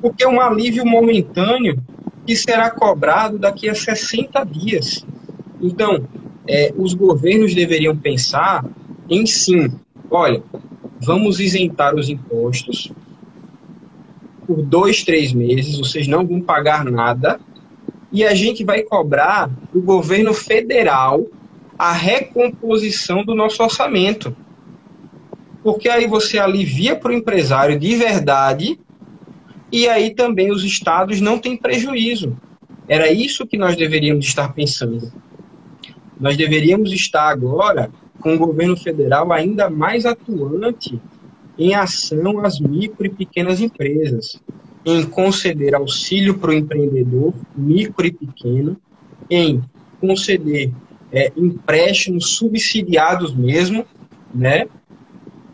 [0.03, 1.81] Porque é um alívio momentâneo
[2.27, 5.05] que será cobrado daqui a 60 dias.
[5.61, 6.05] Então,
[6.45, 8.65] é, os governos deveriam pensar
[9.09, 9.71] em sim,
[10.11, 10.43] olha,
[10.99, 12.91] vamos isentar os impostos
[14.45, 17.39] por dois, três meses, vocês não vão pagar nada,
[18.11, 21.25] e a gente vai cobrar do governo federal
[21.79, 24.35] a recomposição do nosso orçamento.
[25.63, 28.77] Porque aí você alivia para o empresário de verdade
[29.73, 32.37] e aí também os estados não têm prejuízo.
[32.87, 35.11] Era isso que nós deveríamos estar pensando.
[36.19, 41.01] Nós deveríamos estar agora com o governo federal ainda mais atuante
[41.57, 44.39] em ação às micro e pequenas empresas,
[44.85, 48.77] em conceder auxílio para o empreendedor, micro e pequeno,
[49.27, 49.59] em
[49.99, 50.71] conceder
[51.11, 53.87] é, empréstimos subsidiados mesmo,
[54.33, 54.67] né,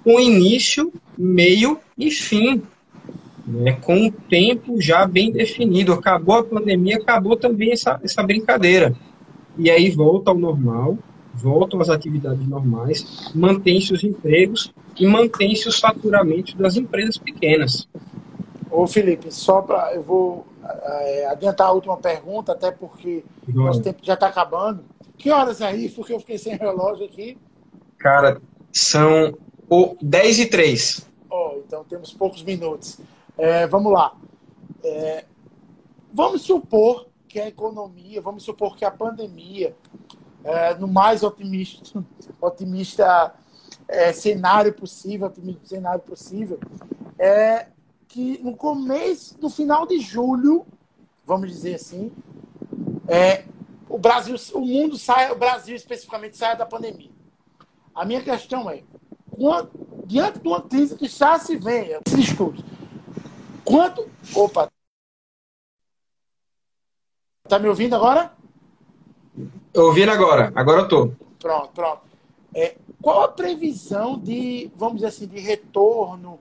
[0.04, 2.62] com início, meio e fim,
[3.50, 5.94] né, com o tempo já bem definido.
[5.94, 8.96] Acabou a pandemia, acabou também essa, essa brincadeira.
[9.58, 10.98] E aí volta ao normal,
[11.34, 17.88] voltam às atividades normais, mantém-se os empregos e mantém-se os faturamentos das empresas pequenas.
[18.70, 23.66] Ô Felipe, só para eu vou é, adiantar a última pergunta, até porque João.
[23.66, 24.84] nosso tempo já está acabando.
[25.18, 25.90] Que horas aí?
[25.90, 27.38] Porque eu fiquei sem relógio aqui.
[27.98, 28.40] Cara,
[28.72, 29.34] são
[29.70, 31.10] o 10 e 3.
[31.30, 33.00] Oh, então temos poucos minutos.
[33.40, 34.18] É, vamos lá.
[34.84, 35.24] É,
[36.14, 39.74] vamos supor que a economia, vamos supor que a pandemia,
[40.44, 42.04] é, no mais otimista,
[42.42, 43.34] otimista
[43.88, 46.60] é, cenário possível, otimista cenário possível,
[47.18, 47.68] é
[48.10, 50.66] que no começo, no final de julho,
[51.26, 52.12] vamos dizer assim,
[53.08, 53.46] é,
[53.88, 57.12] o Brasil, o mundo sai, o Brasil especificamente sai da pandemia.
[57.96, 58.84] A minha questão é,
[59.32, 59.72] quando,
[60.06, 62.62] diante de uma crise que já se vê, esses estudos,
[63.70, 64.10] Quanto.
[64.36, 64.68] Opa!
[67.48, 68.34] Tá me ouvindo agora?
[69.76, 71.12] Ouvindo agora, agora eu tô.
[71.38, 72.02] Pronto, pronto.
[72.52, 76.40] É, qual a previsão de, vamos dizer assim, de retorno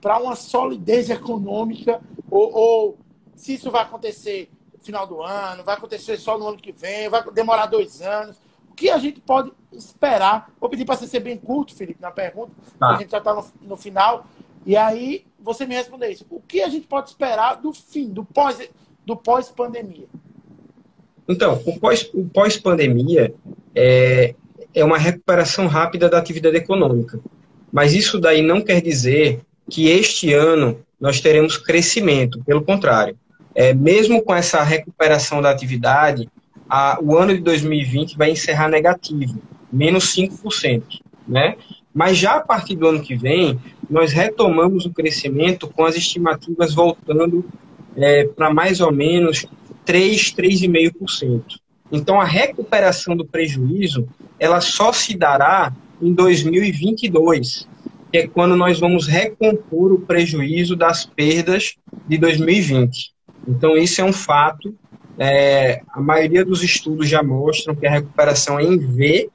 [0.00, 2.00] para uma solidez econômica?
[2.28, 2.98] Ou, ou,
[3.36, 7.08] se isso vai acontecer no final do ano, vai acontecer só no ano que vem,
[7.08, 8.40] vai demorar dois anos?
[8.68, 10.50] O que a gente pode esperar?
[10.60, 12.88] Vou pedir para você ser bem curto, Felipe, na pergunta, tá.
[12.88, 14.26] a gente já está no, no final.
[14.66, 16.26] E aí, você me responder isso.
[16.28, 18.68] O que a gente pode esperar do fim, do pós,
[19.06, 20.06] do pós-pandemia?
[21.28, 24.34] Então, o pós-pandemia pós é,
[24.74, 27.20] é uma recuperação rápida da atividade econômica.
[27.72, 29.40] Mas isso daí não quer dizer
[29.70, 33.16] que este ano nós teremos crescimento, pelo contrário.
[33.54, 36.28] É, mesmo com essa recuperação da atividade,
[36.68, 39.40] a, o ano de 2020 vai encerrar negativo,
[39.72, 40.82] menos 5%.
[41.28, 41.56] Né?
[41.96, 46.74] Mas já a partir do ano que vem, nós retomamos o crescimento com as estimativas
[46.74, 47.42] voltando
[47.96, 49.46] é, para mais ou menos
[49.86, 51.42] 3, 3,5%.
[51.90, 54.06] Então, a recuperação do prejuízo,
[54.38, 55.72] ela só se dará
[56.02, 57.66] em 2022,
[58.12, 61.76] que é quando nós vamos recompor o prejuízo das perdas
[62.06, 63.14] de 2020.
[63.48, 64.74] Então, isso é um fato.
[65.18, 69.30] É, a maioria dos estudos já mostram que a recuperação é em V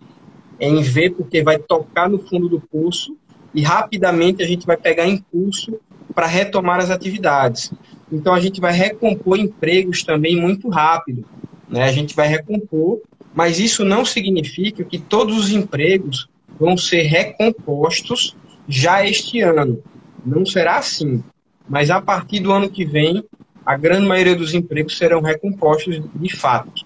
[0.62, 3.18] em V porque vai tocar no fundo do pulso
[3.54, 5.80] e rapidamente a gente vai pegar impulso
[6.14, 7.74] para retomar as atividades.
[8.12, 11.26] Então a gente vai recompor empregos também muito rápido.
[11.68, 11.84] Né?
[11.84, 13.02] A gente vai recompor,
[13.34, 18.36] mas isso não significa que todos os empregos vão ser recompostos
[18.68, 19.82] já este ano.
[20.24, 21.24] Não será assim.
[21.68, 23.24] Mas a partir do ano que vem,
[23.66, 26.86] a grande maioria dos empregos serão recompostos de fato.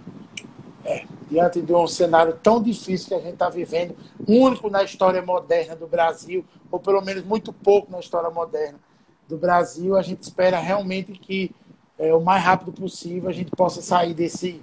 [0.86, 3.96] É diante de um cenário tão difícil que a gente está vivendo,
[4.28, 8.80] único na história moderna do Brasil, ou pelo menos muito pouco na história moderna
[9.28, 11.52] do Brasil, a gente espera realmente que
[11.98, 14.62] é, o mais rápido possível a gente possa sair desse,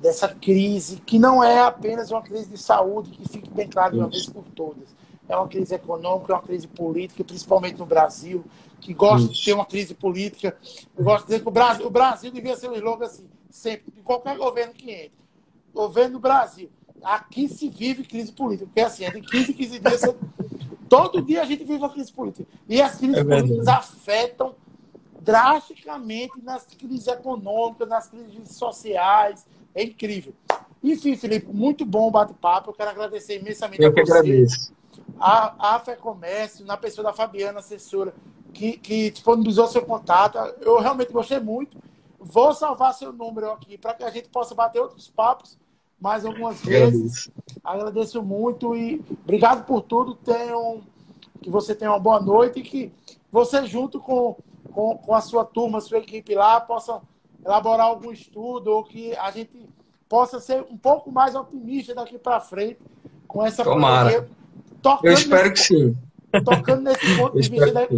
[0.00, 3.98] dessa crise, que não é apenas uma crise de saúde, que fique bem claro de
[3.98, 4.88] uma vez por todas.
[5.28, 8.44] É uma crise econômica, é uma crise política, principalmente no Brasil,
[8.80, 9.34] que gosta Isso.
[9.34, 10.56] de ter uma crise política.
[10.96, 13.92] Eu gosto de dizer que o Brasil, o Brasil devia ser um slogan assim, sempre,
[13.92, 15.19] de qualquer governo que entre
[15.72, 16.70] governo do Brasil.
[17.02, 20.02] Aqui se vive crise política, porque assim, é de 15 em 15 dias.
[20.88, 22.48] todo dia a gente vive uma crise política.
[22.68, 24.54] E as crises é políticas afetam
[25.20, 29.46] drasticamente nas crises econômicas, nas crises sociais.
[29.74, 30.32] É incrível.
[30.82, 32.70] Enfim, Felipe, muito bom o bate-papo.
[32.70, 34.00] Eu quero agradecer imensamente Eu a você.
[34.00, 34.72] Agradeço.
[35.18, 38.14] A, a Fé Comércio, na pessoa da Fabiana, assessora,
[38.52, 40.38] que, que disponibilizou seu contato.
[40.60, 41.76] Eu realmente gostei muito.
[42.20, 45.58] Vou salvar seu número aqui para que a gente possa bater outros papos
[46.00, 47.30] mais algumas vezes.
[47.64, 50.14] Agradeço muito e obrigado por tudo.
[50.14, 50.82] Tenham,
[51.40, 52.92] que você tenha uma boa noite e que
[53.32, 54.36] você, junto com
[54.70, 57.02] com, com a sua turma, sua equipe lá, possam
[57.44, 59.68] elaborar algum estudo ou que a gente
[60.08, 62.78] possa ser um pouco mais otimista daqui para frente
[63.26, 64.28] com essa Tomara.
[65.02, 65.96] Eu espero que sim.
[66.44, 67.88] Tocando nesse ponto de vista da,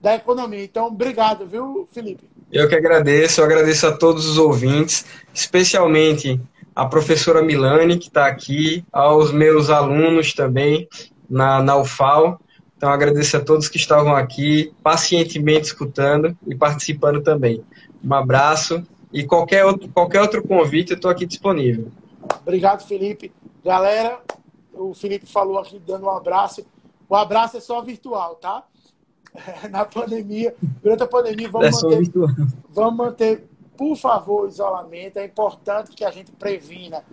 [0.00, 0.64] da economia.
[0.64, 2.28] Então, obrigado, viu, Felipe?
[2.52, 6.38] Eu que agradeço, eu agradeço a todos os ouvintes, especialmente
[6.76, 10.86] a professora Milane, que está aqui, aos meus alunos também
[11.30, 11.82] na, na.
[12.76, 17.64] Então, agradeço a todos que estavam aqui, pacientemente escutando e participando também.
[18.04, 21.90] Um abraço e qualquer outro, qualquer outro convite, eu estou aqui disponível.
[22.42, 23.32] Obrigado, Felipe.
[23.64, 24.20] Galera,
[24.74, 26.66] o Felipe falou aqui dando um abraço.
[27.08, 28.64] O abraço é só virtual, tá?
[29.70, 32.12] Na pandemia, durante a pandemia, vamos, é manter,
[32.68, 35.18] vamos manter, por favor, o isolamento.
[35.18, 37.04] É importante que a gente previna,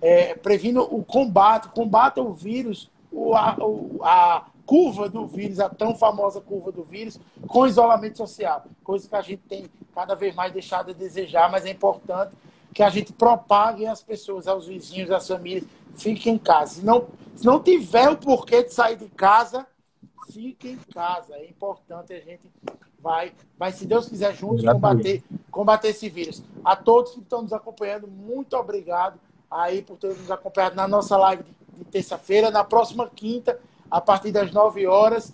[0.00, 5.68] é, previna o combate, combata o vírus, o, a, o, a curva do vírus, a
[5.68, 8.64] tão famosa curva do vírus, com isolamento social.
[8.84, 12.32] Coisa que a gente tem cada vez mais deixado a desejar, mas é importante
[12.74, 15.64] que a gente propague as pessoas, aos vizinhos, às famílias,
[15.96, 16.74] fiquem em casa.
[16.74, 19.66] Se não, se não tiver o porquê de sair de casa,
[20.32, 21.34] fique em casa.
[21.34, 22.50] É importante a gente
[23.00, 26.42] vai, vai se Deus quiser, juntos combater, combater esse vírus.
[26.64, 29.18] A todos que estão nos acompanhando, muito obrigado
[29.50, 32.50] aí por ter nos acompanhado na nossa live de, terça-feira.
[32.50, 33.58] Na próxima quinta,
[33.90, 35.32] a partir das 9 horas,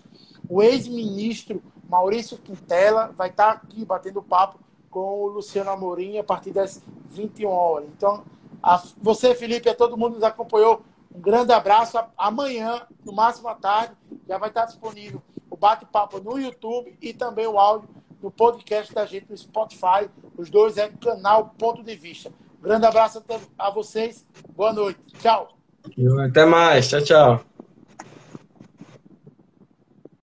[0.49, 4.59] o ex-ministro Maurício Quintela vai estar aqui batendo papo
[4.90, 7.88] com o Luciano Amorim a partir das 21 horas.
[7.97, 8.24] Então,
[8.62, 10.82] a, você, Felipe, a todo mundo que nos acompanhou,
[11.15, 11.99] um grande abraço.
[12.19, 13.95] Amanhã, no máximo à tarde,
[14.29, 17.89] já vai estar disponível o bate-papo no YouTube e também o áudio
[18.21, 20.11] no podcast da gente no Spotify.
[20.37, 22.31] Os dois é canal Ponto de Vista.
[22.59, 23.23] Um grande abraço
[23.57, 24.27] a vocês.
[24.57, 24.99] Boa noite.
[25.21, 25.57] Tchau.
[26.27, 26.89] Até mais.
[26.89, 27.54] Tchau, tchau.